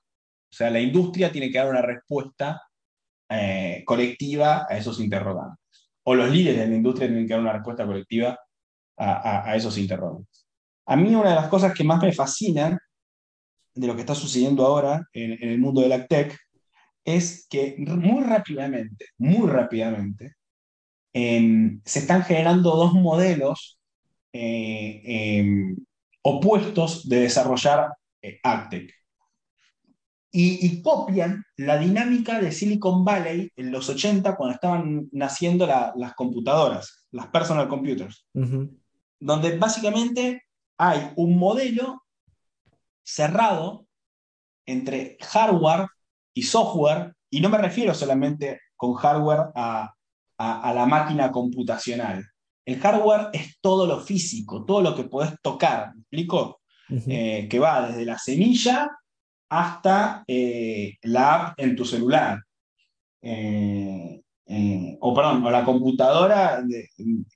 O 0.52 0.56
sea, 0.56 0.70
la 0.70 0.80
industria 0.80 1.32
tiene 1.32 1.52
que 1.52 1.58
dar 1.58 1.70
una 1.70 1.82
respuesta 1.82 2.62
eh, 3.30 3.84
colectiva 3.86 4.66
a 4.70 4.78
esos 4.78 5.00
interrogantes. 5.00 5.90
O 6.04 6.16
los 6.16 6.30
líderes 6.32 6.62
de 6.62 6.68
la 6.68 6.76
industria 6.76 7.08
tienen 7.08 7.28
que 7.28 7.34
dar 7.34 7.42
una 7.42 7.54
respuesta 7.54 7.86
colectiva 7.86 8.38
a, 8.98 9.56
esos 9.56 9.78
interrogantes. 9.78 10.31
A 10.92 10.98
mí 10.98 11.16
una 11.16 11.30
de 11.30 11.36
las 11.36 11.48
cosas 11.48 11.74
que 11.74 11.86
más 11.86 12.04
me 12.04 12.12
fascinan 12.12 12.78
de 13.74 13.88
lo 13.88 13.96
que 13.96 14.02
está 14.02 14.14
sucediendo 14.14 14.66
ahora 14.66 15.08
en, 15.14 15.42
el 15.42 15.58
mundo 15.58 15.80
de 15.80 15.88
la 15.88 16.06
tech 16.06 16.38
es 17.06 17.48
que 17.50 17.76
muy 17.78 18.26
rápidamente, 18.26 19.06
muy 19.18 19.50
rápidamente, 19.50 20.34
se 21.14 22.00
están 22.00 22.24
generando 22.24 22.76
dos 22.76 22.94
modelos 22.94 23.80
eh, 24.34 25.02
em, 25.06 25.78
opuestos 26.24 27.08
de 27.08 27.22
desarrollar 27.22 27.94
eh, 28.22 28.42
AgTech. 28.44 28.94
Y, 30.34 30.82
copian 30.82 31.46
la 31.56 31.78
dinámica 31.78 32.42
de 32.42 32.52
Silicon 32.52 33.06
Valley 33.06 33.50
en 33.56 33.72
los 33.72 33.88
80 33.88 34.36
cuando 34.36 34.56
estaban 34.56 35.08
naciendo 35.14 35.66
las 35.66 36.14
computadoras, 36.16 37.08
las 37.12 37.28
personal 37.28 37.70
computers, 37.70 38.28
donde 39.20 39.58
básicamente 39.58 40.44
hay 40.82 41.12
un 41.16 41.38
modelo 41.38 42.04
cerrado 43.04 43.86
entre 44.66 45.18
hardware 45.22 45.88
y 46.34 46.44
software, 46.44 47.14
y 47.30 47.42
no 47.42 47.50
me 47.50 47.58
refiero 47.58 47.94
solamente 47.94 48.62
con 48.76 48.94
hardware 48.94 49.52
a 49.56 49.94
a, 50.42 50.74
la 50.74 50.86
máquina 50.86 51.32
computacional. 51.32 52.26
El 52.66 52.80
hardware 52.80 53.30
es 53.34 53.60
todo 53.62 53.86
lo 53.86 54.00
físico, 54.00 54.66
todo 54.66 54.82
lo 54.82 54.96
que 54.96 55.04
podés 55.04 55.34
tocar, 55.42 55.94
¿me 55.94 56.02
explico? 56.02 56.62
Eh, 56.90 57.48
que 57.50 57.60
va 57.60 57.88
desde 57.88 58.06
la 58.06 58.18
semilla 58.18 58.90
hasta 59.50 60.24
eh, 60.28 60.98
la 61.04 61.36
app 61.36 61.60
en 61.60 61.76
tu 61.76 61.86
celular. 61.86 62.40
Eh, 63.22 64.22
o 65.00 65.14
perdón, 65.14 65.46
o 65.46 65.52
la 65.52 65.64
computadora 65.64 66.62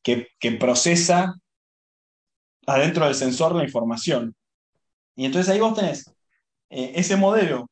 que, 0.04 0.28
que, 0.38 0.52
procesa 0.54 1.34
adentro 2.66 3.06
del 3.06 3.16
sensor 3.16 3.56
la 3.56 3.64
información. 3.64 4.36
Y 5.16 5.26
entonces 5.26 5.52
ahí 5.52 5.60
vos 5.60 5.76
tenés 5.76 6.12
ese 6.70 7.16
modelo 7.16 7.70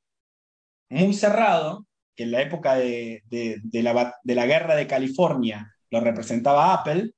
muy 0.90 1.14
cerrado 1.14 1.86
que 2.16 2.24
en 2.24 2.32
la 2.32 2.42
época 2.42 2.76
de, 2.76 3.24
la, 3.72 4.46
guerra 4.46 4.76
de 4.76 4.88
California 4.88 5.76
lo 5.90 6.00
representaba 6.00 6.74
Apple, 6.74 7.12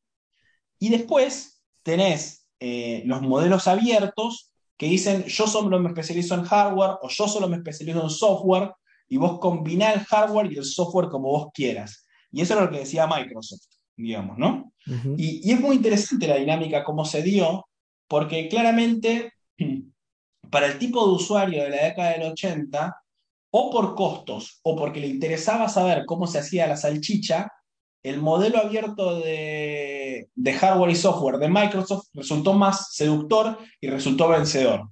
y 0.79 0.89
después 0.89 1.61
tenés 1.83 2.47
eh, 2.59 3.03
los 3.05 3.21
modelos 3.21 3.67
abiertos 3.67 4.51
que 4.77 4.87
dicen 4.87 5.23
yo 5.25 5.47
solo 5.47 5.79
me 5.79 5.89
especializo 5.89 6.35
en 6.35 6.43
hardware 6.43 6.97
o 7.01 7.09
yo 7.09 7.27
solo 7.27 7.47
me 7.47 7.57
especializo 7.57 8.03
en 8.03 8.09
software 8.09 8.71
y 9.07 9.17
vos 9.17 9.39
combinás 9.39 9.95
el 9.95 10.03
hardware 10.03 10.51
y 10.51 10.57
el 10.57 10.65
software 10.65 11.09
como 11.09 11.29
vos 11.29 11.47
quieras. 11.53 12.05
Y 12.31 12.41
eso 12.41 12.55
es 12.55 12.61
lo 12.61 12.69
que 12.69 12.79
decía 12.79 13.07
Microsoft, 13.07 13.67
digamos, 13.95 14.37
¿no? 14.37 14.71
y, 15.17 15.49
y, 15.49 15.53
es 15.53 15.59
muy 15.59 15.77
interesante 15.77 16.27
la 16.27 16.35
dinámica 16.35 16.83
como 16.83 17.05
se 17.05 17.23
dio, 17.23 17.67
porque 18.07 18.47
claramente 18.49 19.33
para 20.51 20.67
el 20.67 20.77
tipo 20.77 21.07
de 21.07 21.13
usuario 21.13 21.63
de 21.63 21.69
la 21.69 21.83
década 21.85 22.11
del 22.11 22.31
80, 22.31 22.95
o 23.57 23.71
por 23.71 23.95
costos 23.95 24.59
o 24.63 24.75
porque 24.75 24.99
le 24.99 25.07
interesaba 25.07 25.69
saber 25.69 26.05
cómo 26.05 26.27
se 26.27 26.39
hacía 26.39 26.67
la 26.67 26.75
salchicha, 26.75 27.49
el 28.03 28.21
modelo 28.21 28.59
abierto 28.59 29.21
de, 29.21 30.27
hardware 30.59 30.91
y 30.91 30.95
software 30.95 31.37
de 31.37 31.47
Microsoft 31.47 32.07
resultó 32.13 32.51
más 32.53 32.93
seductor 32.93 33.57
y 33.79 33.87
resultó 33.87 34.27
vencedor. 34.27 34.89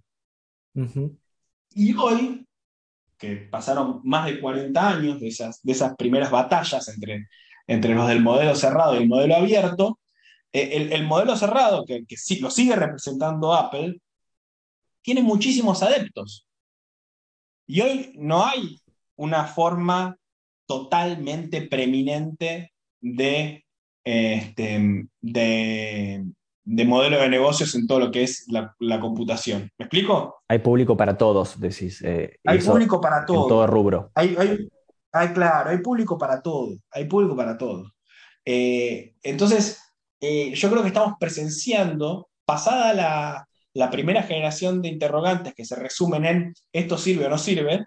Y 1.76 1.94
hoy, 1.94 2.48
que 3.18 3.36
pasaron 3.36 4.00
más 4.06 4.28
de 4.28 4.40
40 4.40 4.90
años 4.90 5.20
de 5.20 5.28
esas, 5.28 5.62
de 5.62 5.74
esas 5.74 5.98
primeras 5.98 6.32
batallas 6.32 6.88
entre, 6.88 7.28
entre 7.68 7.96
los 7.96 8.08
del 8.08 8.22
modelo 8.22 8.56
cerrado 8.56 8.96
y 8.96 9.04
el 9.04 9.10
modelo 9.10 9.36
abierto, 9.36 10.00
eh, 10.52 10.90
el, 10.92 11.04
modelo 11.06 11.36
cerrado, 11.36 11.86
que, 11.86 12.06
que 12.06 12.18
sí, 12.18 12.40
lo 12.40 12.50
sigue 12.52 12.76
representando 12.76 13.54
Apple, 13.54 14.00
tiene 15.02 15.22
muchísimos 15.22 15.84
adeptos. 15.84 16.48
Y 17.68 17.82
hoy 17.82 18.14
no 18.16 18.46
hay 18.46 18.80
una 19.16 19.46
forma 19.46 20.18
totalmente 20.66 21.62
preeminente 21.62 22.74
de, 23.02 23.66
este, 24.04 25.08
de, 25.22 26.86
modelo 26.86 27.20
de 27.20 27.30
negocios 27.30 27.76
en 27.76 27.88
todo 27.88 28.00
lo 28.00 28.12
que 28.12 28.24
es 28.24 28.48
la, 28.50 29.00
computación. 29.00 29.70
¿Me 29.78 29.86
explico? 29.86 30.42
Hay 30.48 30.60
público 30.60 30.96
para 30.96 31.18
todos, 31.18 31.60
decís. 31.60 32.02
Eh, 32.02 32.38
hay 32.46 32.60
público 32.60 33.02
para 33.02 33.26
todos. 33.26 33.44
En 33.44 33.50
todo 33.50 33.68
rubro. 33.68 34.12
Hay, 34.16 34.36
claro, 35.34 35.70
hay 35.70 35.78
público 35.78 36.18
para 36.18 36.42
todo. 36.42 36.78
Hay 36.92 37.06
público 37.06 37.36
para 37.36 37.58
todo. 37.58 37.94
Eh, 38.46 39.16
entonces, 39.24 39.80
eh, 40.20 40.54
yo 40.54 40.70
creo 40.70 40.82
que 40.82 40.90
estamos 40.90 41.16
presenciando, 41.20 42.30
pasada 42.46 42.94
la, 43.74 43.92
primera 43.92 44.24
generación 44.24 44.82
de 44.82 44.90
interrogantes 44.90 45.54
que 45.54 45.66
se 45.66 45.76
resumen 45.76 46.26
en 46.26 46.54
esto 46.72 46.98
sirve 46.98 47.26
o 47.26 47.30
no 47.30 47.38
sirve, 47.38 47.86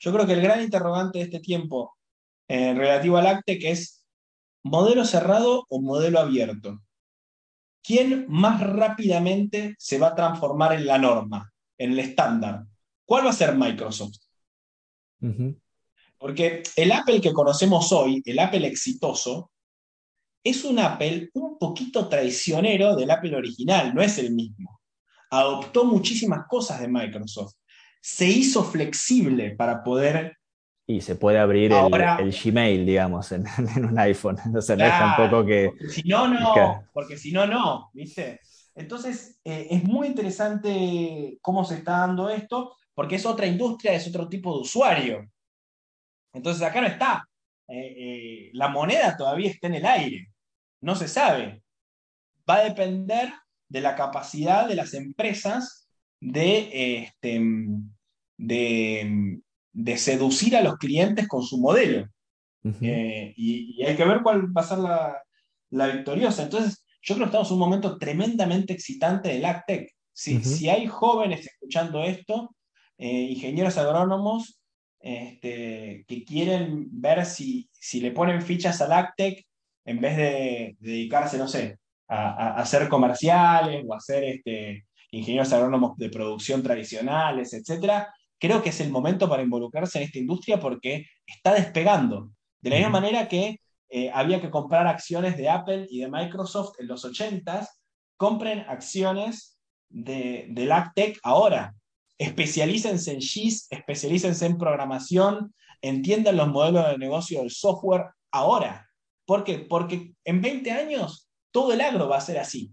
yo 0.00 0.12
creo 0.12 0.26
que 0.26 0.34
el 0.34 0.42
gran 0.42 0.62
interrogante 0.62 1.18
de 1.18 1.24
este 1.24 1.40
tiempo 1.40 1.96
eh, 2.48 2.74
relativo 2.74 3.16
al 3.16 3.26
ACTE 3.26 3.58
que 3.58 3.70
es 3.70 4.04
modelo 4.62 5.04
cerrado 5.04 5.64
o 5.68 5.80
modelo 5.80 6.20
abierto. 6.20 6.80
¿Quién 7.82 8.26
más 8.28 8.60
rápidamente 8.60 9.74
se 9.78 9.98
va 9.98 10.08
a 10.08 10.14
transformar 10.14 10.72
en 10.72 10.86
la 10.86 10.98
norma, 10.98 11.52
en 11.78 11.92
el 11.92 12.00
estándar? 12.00 12.64
¿Cuál 13.04 13.26
va 13.26 13.30
a 13.30 13.32
ser 13.32 13.54
Microsoft? 13.54 14.16
Porque 16.18 16.62
el 16.76 16.92
Apple 16.92 17.20
que 17.20 17.32
conocemos 17.32 17.92
hoy, 17.92 18.22
el 18.24 18.38
Apple 18.38 18.66
exitoso, 18.66 19.50
es 20.42 20.64
un 20.64 20.78
Apple 20.78 21.30
un 21.34 21.58
poquito 21.58 22.08
traicionero 22.08 22.94
del 22.94 23.10
Apple 23.10 23.36
original, 23.36 23.94
no 23.94 24.00
es 24.00 24.18
el 24.18 24.32
mismo. 24.32 24.80
Adoptó 25.30 25.84
muchísimas 25.84 26.46
cosas 26.48 26.80
de 26.80 26.88
Microsoft. 26.88 27.54
Se 28.00 28.26
hizo 28.26 28.62
flexible 28.64 29.56
para 29.56 29.82
poder... 29.82 30.36
Y 30.86 31.00
se 31.00 31.16
puede 31.16 31.40
abrir 31.40 31.72
el, 31.72 32.32
Gmail, 32.32 32.86
digamos, 32.86 33.32
en, 33.32 33.44
un 33.84 33.98
iPhone. 33.98 34.36
Entonces 34.44 34.78
no 34.78 34.84
es 34.84 34.90
tampoco 34.92 35.44
que... 35.44 35.72
si 35.90 36.02
no, 36.04 36.28
no. 36.28 36.84
Porque 36.92 37.16
si 37.16 37.32
no, 37.32 37.44
no. 37.44 37.90
¿Viste? 37.92 38.40
Entonces, 38.76 39.40
eh, 39.42 39.66
es 39.70 39.82
muy 39.82 40.06
interesante 40.06 41.38
cómo 41.42 41.64
se 41.64 41.74
está 41.74 41.98
dando 41.98 42.30
esto, 42.30 42.76
porque 42.94 43.16
es 43.16 43.26
otra 43.26 43.46
industria, 43.46 43.94
es 43.94 44.06
otro 44.06 44.28
tipo 44.28 44.54
de 44.54 44.60
usuario. 44.60 45.26
Entonces, 46.36 46.62
acá 46.62 46.80
no 46.80 46.86
está. 46.86 47.28
Eh, 47.68 47.94
eh, 47.98 48.50
la 48.52 48.68
moneda 48.68 49.16
todavía 49.16 49.50
está 49.50 49.66
en 49.66 49.74
el 49.74 49.86
aire 49.86 50.28
no 50.80 50.94
se 50.94 51.08
sabe. 51.08 51.62
Va 52.48 52.56
a 52.56 52.64
depender 52.64 53.32
de 53.68 53.80
la 53.80 53.96
capacidad 53.96 54.68
de 54.68 54.76
las 54.76 54.94
empresas 54.94 55.88
de, 56.20 57.02
este, 57.02 57.40
de, 58.38 59.96
seducir 59.96 60.56
a 60.56 60.62
los 60.62 60.76
clientes 60.76 61.26
con 61.26 61.42
su 61.42 61.58
modelo. 61.58 62.08
Eh, 62.80 63.32
y, 63.36 63.82
hay 63.82 63.96
que 63.96 64.04
ver 64.04 64.22
cuál 64.22 64.56
va 64.56 64.62
a 64.62 64.64
ser 64.64 64.78
la, 64.78 65.86
victoriosa. 65.88 66.44
Entonces, 66.44 66.84
yo 67.02 67.14
creo 67.14 67.26
que 67.26 67.30
estamos 67.30 67.48
en 67.48 67.54
un 67.54 67.60
momento 67.60 67.98
tremendamente 67.98 68.72
excitante 68.72 69.28
del 69.28 69.44
AgTech. 69.44 69.90
Si, 70.12 70.42
si 70.42 70.68
hay 70.68 70.86
jóvenes 70.86 71.46
escuchando 71.46 72.02
esto, 72.04 72.54
eh, 72.96 73.22
ingenieros 73.30 73.76
agrónomos, 73.76 74.60
este, 75.06 76.04
que 76.08 76.24
quieren 76.24 76.88
ver 76.90 77.24
si, 77.24 77.68
si 77.72 78.00
le 78.00 78.10
ponen 78.10 78.42
fichas 78.42 78.80
al 78.80 78.92
AgTech 78.92 79.46
en 79.84 80.00
vez 80.00 80.16
de 80.16 80.76
dedicarse, 80.80 81.38
no 81.38 81.46
sé, 81.46 81.78
a, 82.08 82.56
hacer 82.56 82.88
comerciales 82.88 83.84
o 83.86 83.94
a 83.94 83.98
hacer 83.98 84.24
este, 84.24 84.84
ingenieros 85.12 85.52
agrónomos 85.52 85.96
de 85.96 86.10
producción 86.10 86.60
tradicionales, 86.60 87.52
etcétera, 87.52 88.12
creo 88.36 88.60
que 88.60 88.70
es 88.70 88.80
el 88.80 88.90
momento 88.90 89.28
para 89.28 89.44
involucrarse 89.44 89.98
en 89.98 90.04
esta 90.06 90.18
industria 90.18 90.58
porque 90.58 91.06
está 91.24 91.54
despegando. 91.54 92.32
De 92.60 92.70
la 92.70 92.76
misma 92.76 93.00
manera 93.00 93.28
que 93.28 93.60
eh, 93.88 94.10
había 94.12 94.40
que 94.40 94.50
comprar 94.50 94.88
acciones 94.88 95.36
de 95.36 95.48
Apple 95.48 95.86
y 95.88 96.00
de 96.00 96.10
Microsoft 96.10 96.80
en 96.80 96.88
los 96.88 97.04
80s, 97.04 97.68
compren 98.16 98.64
acciones 98.66 99.56
de, 99.88 100.46
de 100.50 100.64
LabTech 100.64 101.20
ahora. 101.22 101.76
Especialícense 102.18 103.12
en 103.12 103.20
GIS, 103.20 103.66
especialícense 103.70 104.46
en 104.46 104.58
programación, 104.58 105.54
entiendan 105.82 106.36
los 106.36 106.48
modelos 106.48 106.88
de 106.88 106.98
negocio 106.98 107.40
del 107.40 107.50
software 107.50 108.06
ahora. 108.30 108.88
¿Por 109.26 109.44
qué? 109.44 109.58
Porque 109.58 110.14
en 110.24 110.40
20 110.40 110.70
años 110.70 111.28
todo 111.50 111.72
el 111.72 111.80
agro 111.80 112.08
va 112.08 112.18
a 112.18 112.20
ser 112.20 112.38
así. 112.38 112.72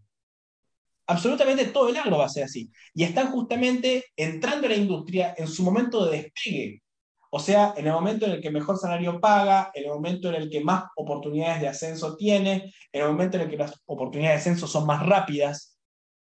Absolutamente 1.08 1.65
todo 1.65 1.89
el 1.89 1.97
agro 1.97 2.19
va 2.19 2.25
a 2.25 2.29
ser 2.29 2.45
así. 2.45 2.71
Y 2.93 3.03
están 3.03 3.32
justamente 3.32 4.06
entrando 4.15 4.67
a 4.67 4.69
la 4.69 4.75
industria 4.77 5.34
en 5.38 5.47
su 5.47 5.63
momento 5.63 6.06
de 6.06 6.17
despegue. 6.17 6.84
O 7.36 7.39
sea, 7.39 7.73
en 7.75 7.88
el 7.88 7.93
momento 7.93 8.25
en 8.25 8.34
el 8.34 8.41
que 8.41 8.51
mejor 8.51 8.77
salario 8.77 9.19
paga, 9.19 9.71
en 9.73 9.86
el 9.86 9.89
momento 9.89 10.29
en 10.29 10.36
el 10.36 10.49
que 10.51 10.63
más 10.63 10.84
oportunidades 10.95 11.62
de 11.62 11.67
ascenso 11.67 12.15
tiene, 12.15 12.71
en 12.91 13.01
el 13.01 13.08
momento 13.08 13.38
en 13.38 13.43
el 13.43 13.49
que 13.49 13.58
las 13.58 13.82
oportunidades 13.88 14.45
de 14.45 14.51
ascenso 14.51 14.67
son 14.67 14.86
más 14.86 15.03
rápidas. 15.03 15.72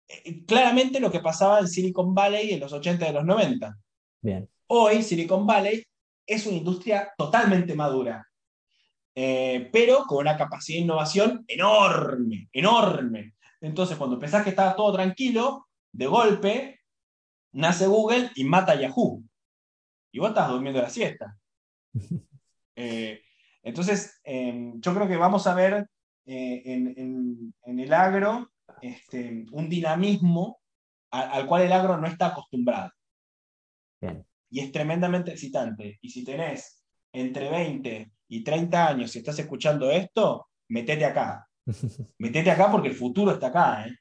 Eh, 0.07 0.45
claramente 0.45 0.99
lo 0.99 1.11
que 1.11 1.19
pasaba 1.19 1.59
en 1.59 1.67
Silicon 1.67 2.13
Valley 2.13 2.53
en 2.53 2.59
los 2.59 2.73
80 2.73 3.09
y 3.09 3.13
los 3.13 3.25
90. 3.25 3.77
Bien. 4.21 4.49
Hoy 4.67 5.03
Silicon 5.03 5.45
Valley 5.45 5.83
es 6.25 6.45
una 6.45 6.57
industria 6.57 7.13
totalmente 7.17 7.75
madura, 7.75 8.27
eh, 9.13 9.69
pero 9.71 10.05
con 10.05 10.19
una 10.19 10.37
capacidad 10.37 10.77
de 10.77 10.83
innovación 10.83 11.45
enorme, 11.47 12.49
enorme. 12.51 13.35
Entonces, 13.61 13.97
cuando 13.97 14.19
pensás 14.19 14.43
que 14.43 14.49
estaba 14.49 14.75
todo 14.75 14.93
tranquilo, 14.93 15.67
de 15.91 16.07
golpe 16.07 16.79
nace 17.53 17.87
Google 17.87 18.31
y 18.35 18.43
mata 18.43 18.73
a 18.73 18.79
Yahoo. 18.79 19.23
Y 20.11 20.19
vos 20.19 20.29
estás 20.29 20.49
durmiendo 20.49 20.81
la 20.81 20.89
siesta. 20.89 21.37
Eh, 22.77 23.21
entonces, 23.63 24.19
em, 24.25 24.81
yo 24.81 24.93
creo 24.93 25.07
que 25.07 25.15
vamos 25.15 25.47
a 25.47 25.55
ver 25.55 25.87
eh, 26.25 26.61
en, 26.65 27.53
el 27.79 27.93
agro 27.93 28.51
este, 28.81 29.45
un 29.51 29.69
dinamismo 29.69 30.59
al, 31.11 31.45
cual 31.47 31.63
el 31.63 31.73
agro 31.73 31.97
no 31.97 32.07
está 32.07 32.27
acostumbrado. 32.27 32.91
Y 34.49 34.59
es 34.59 34.71
tremendamente 34.71 35.31
excitante. 35.31 35.97
Y 36.01 36.09
si 36.09 36.23
tenés 36.23 36.83
entre 37.11 37.49
20 37.49 38.11
y 38.27 38.43
30 38.43 38.87
años 38.87 39.15
y 39.15 39.19
estás 39.19 39.39
escuchando 39.39 39.89
esto, 39.91 40.49
metete 40.69 41.05
acá. 41.05 41.47
Metete 42.19 42.51
acá 42.51 42.71
porque 42.71 42.89
el 42.89 42.95
futuro 42.95 43.31
está 43.31 43.47
acá. 43.47 43.87
¿eh? 43.87 43.95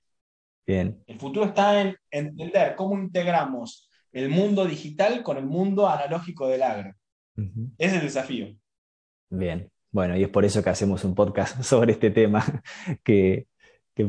Bien. 0.67 1.03
El 1.07 1.19
futuro 1.19 1.47
está 1.47 1.81
en 1.81 1.97
entender 2.11 2.75
cómo 2.77 2.99
integramos 2.99 3.89
el 4.13 4.29
mundo 4.29 4.65
digital 4.65 5.23
con 5.23 5.39
el 5.39 5.47
mundo 5.47 5.89
analógico 5.89 6.47
del 6.47 6.63
agro. 6.63 6.95
Ese 7.37 7.73
es 7.79 7.93
el 7.95 8.01
desafío. 8.01 8.55
Bien. 9.31 9.71
Bueno, 9.91 10.17
y 10.17 10.25
es 10.25 10.29
por 10.29 10.45
eso 10.45 10.63
que 10.63 10.71
hacemos 10.71 11.05
un 11.05 11.15
podcast 11.15 11.63
sobre 11.63 11.93
este 11.93 12.11
tema 12.11 12.45
que, 13.03 13.47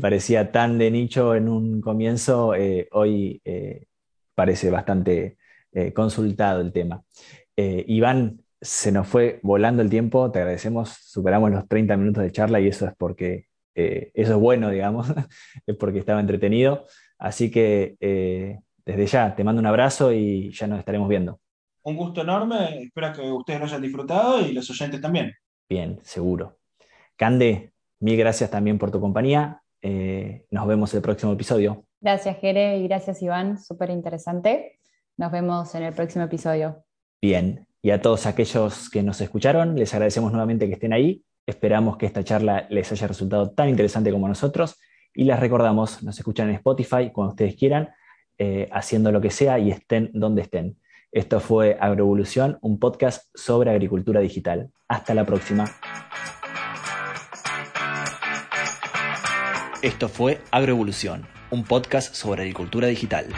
parecía 0.00 0.50
tan 0.50 0.78
de 0.78 0.90
nicho 0.90 1.34
en 1.34 1.48
un 1.48 1.80
comienzo, 1.80 2.54
eh, 2.54 2.88
hoy 2.92 3.40
eh, 3.44 3.86
parece 4.34 4.70
bastante 4.70 5.38
eh, 5.72 5.92
consultado 5.92 6.60
el 6.60 6.72
tema. 6.72 7.02
Iván, 7.58 8.42
se 8.60 8.92
nos 8.92 9.06
fue 9.08 9.40
volando 9.42 9.80
el 9.80 9.88
tiempo, 9.88 10.30
te 10.30 10.40
agradecemos, 10.40 10.90
superamos 10.90 11.50
los 11.50 11.66
30 11.68 11.96
minutos 11.96 12.22
de 12.22 12.32
charla 12.32 12.60
y 12.60 12.68
eso 12.68 12.86
es 12.86 12.92
porque, 12.98 13.46
eso 13.74 14.34
es 14.34 14.38
bueno, 14.38 14.68
digamos, 14.68 15.06
es 15.66 15.76
porque 15.76 16.00
estaba 16.00 16.20
entretenido. 16.20 16.84
Así 17.18 17.50
que 17.50 17.96
desde 18.84 19.06
ya 19.06 19.34
te 19.34 19.42
mando 19.42 19.60
un 19.60 19.66
abrazo 19.66 20.12
y 20.12 20.50
ya 20.52 20.66
nos 20.66 20.80
estaremos 20.80 21.08
viendo. 21.08 21.40
Un 21.82 21.96
gusto 21.96 22.20
enorme, 22.20 22.82
espero 22.82 23.12
que 23.12 23.22
ustedes 23.22 23.60
lo 23.60 23.66
hayan 23.66 23.80
disfrutado 23.80 24.40
y 24.40 24.52
los 24.52 24.68
oyentes 24.68 25.00
también. 25.00 25.32
Bien, 25.68 25.98
seguro. 26.02 26.58
Cande, 27.16 27.72
mil 28.00 28.18
gracias 28.18 28.50
también 28.50 28.78
por 28.78 28.90
tu 28.90 29.00
compañía. 29.00 29.62
Eh, 29.82 30.46
nos 30.50 30.66
vemos 30.66 30.92
el 30.94 31.02
próximo 31.02 31.32
episodio. 31.32 31.84
Gracias, 32.00 32.38
Jere, 32.38 32.78
y 32.78 32.88
gracias, 32.88 33.22
Iván. 33.22 33.58
Súper 33.58 33.90
interesante. 33.90 34.78
Nos 35.16 35.32
vemos 35.32 35.74
en 35.74 35.82
el 35.84 35.94
próximo 35.94 36.24
episodio. 36.24 36.84
Bien, 37.22 37.66
y 37.82 37.90
a 37.90 38.00
todos 38.00 38.26
aquellos 38.26 38.90
que 38.90 39.02
nos 39.02 39.20
escucharon, 39.20 39.76
les 39.76 39.92
agradecemos 39.94 40.32
nuevamente 40.32 40.66
que 40.66 40.74
estén 40.74 40.92
ahí. 40.92 41.24
Esperamos 41.46 41.96
que 41.96 42.06
esta 42.06 42.24
charla 42.24 42.66
les 42.68 42.90
haya 42.92 43.06
resultado 43.06 43.52
tan 43.52 43.68
interesante 43.68 44.10
como 44.10 44.28
nosotros. 44.28 44.78
Y 45.14 45.24
les 45.24 45.38
recordamos, 45.40 46.02
nos 46.02 46.18
escuchan 46.18 46.48
en 46.48 46.56
Spotify 46.56 47.10
cuando 47.12 47.30
ustedes 47.30 47.56
quieran, 47.56 47.88
eh, 48.38 48.68
haciendo 48.72 49.10
lo 49.12 49.20
que 49.20 49.30
sea 49.30 49.58
y 49.58 49.70
estén 49.70 50.10
donde 50.12 50.42
estén. 50.42 50.76
Esto 51.10 51.40
fue 51.40 51.78
Agroevolución, 51.80 52.58
un 52.60 52.78
podcast 52.78 53.30
sobre 53.34 53.70
agricultura 53.70 54.20
digital. 54.20 54.70
Hasta 54.88 55.14
la 55.14 55.24
próxima. 55.24 55.64
Esto 59.86 60.08
fue 60.08 60.40
Agroevolución, 60.50 61.28
un 61.48 61.62
podcast 61.62 62.12
sobre 62.12 62.42
agricultura 62.42 62.88
digital. 62.88 63.28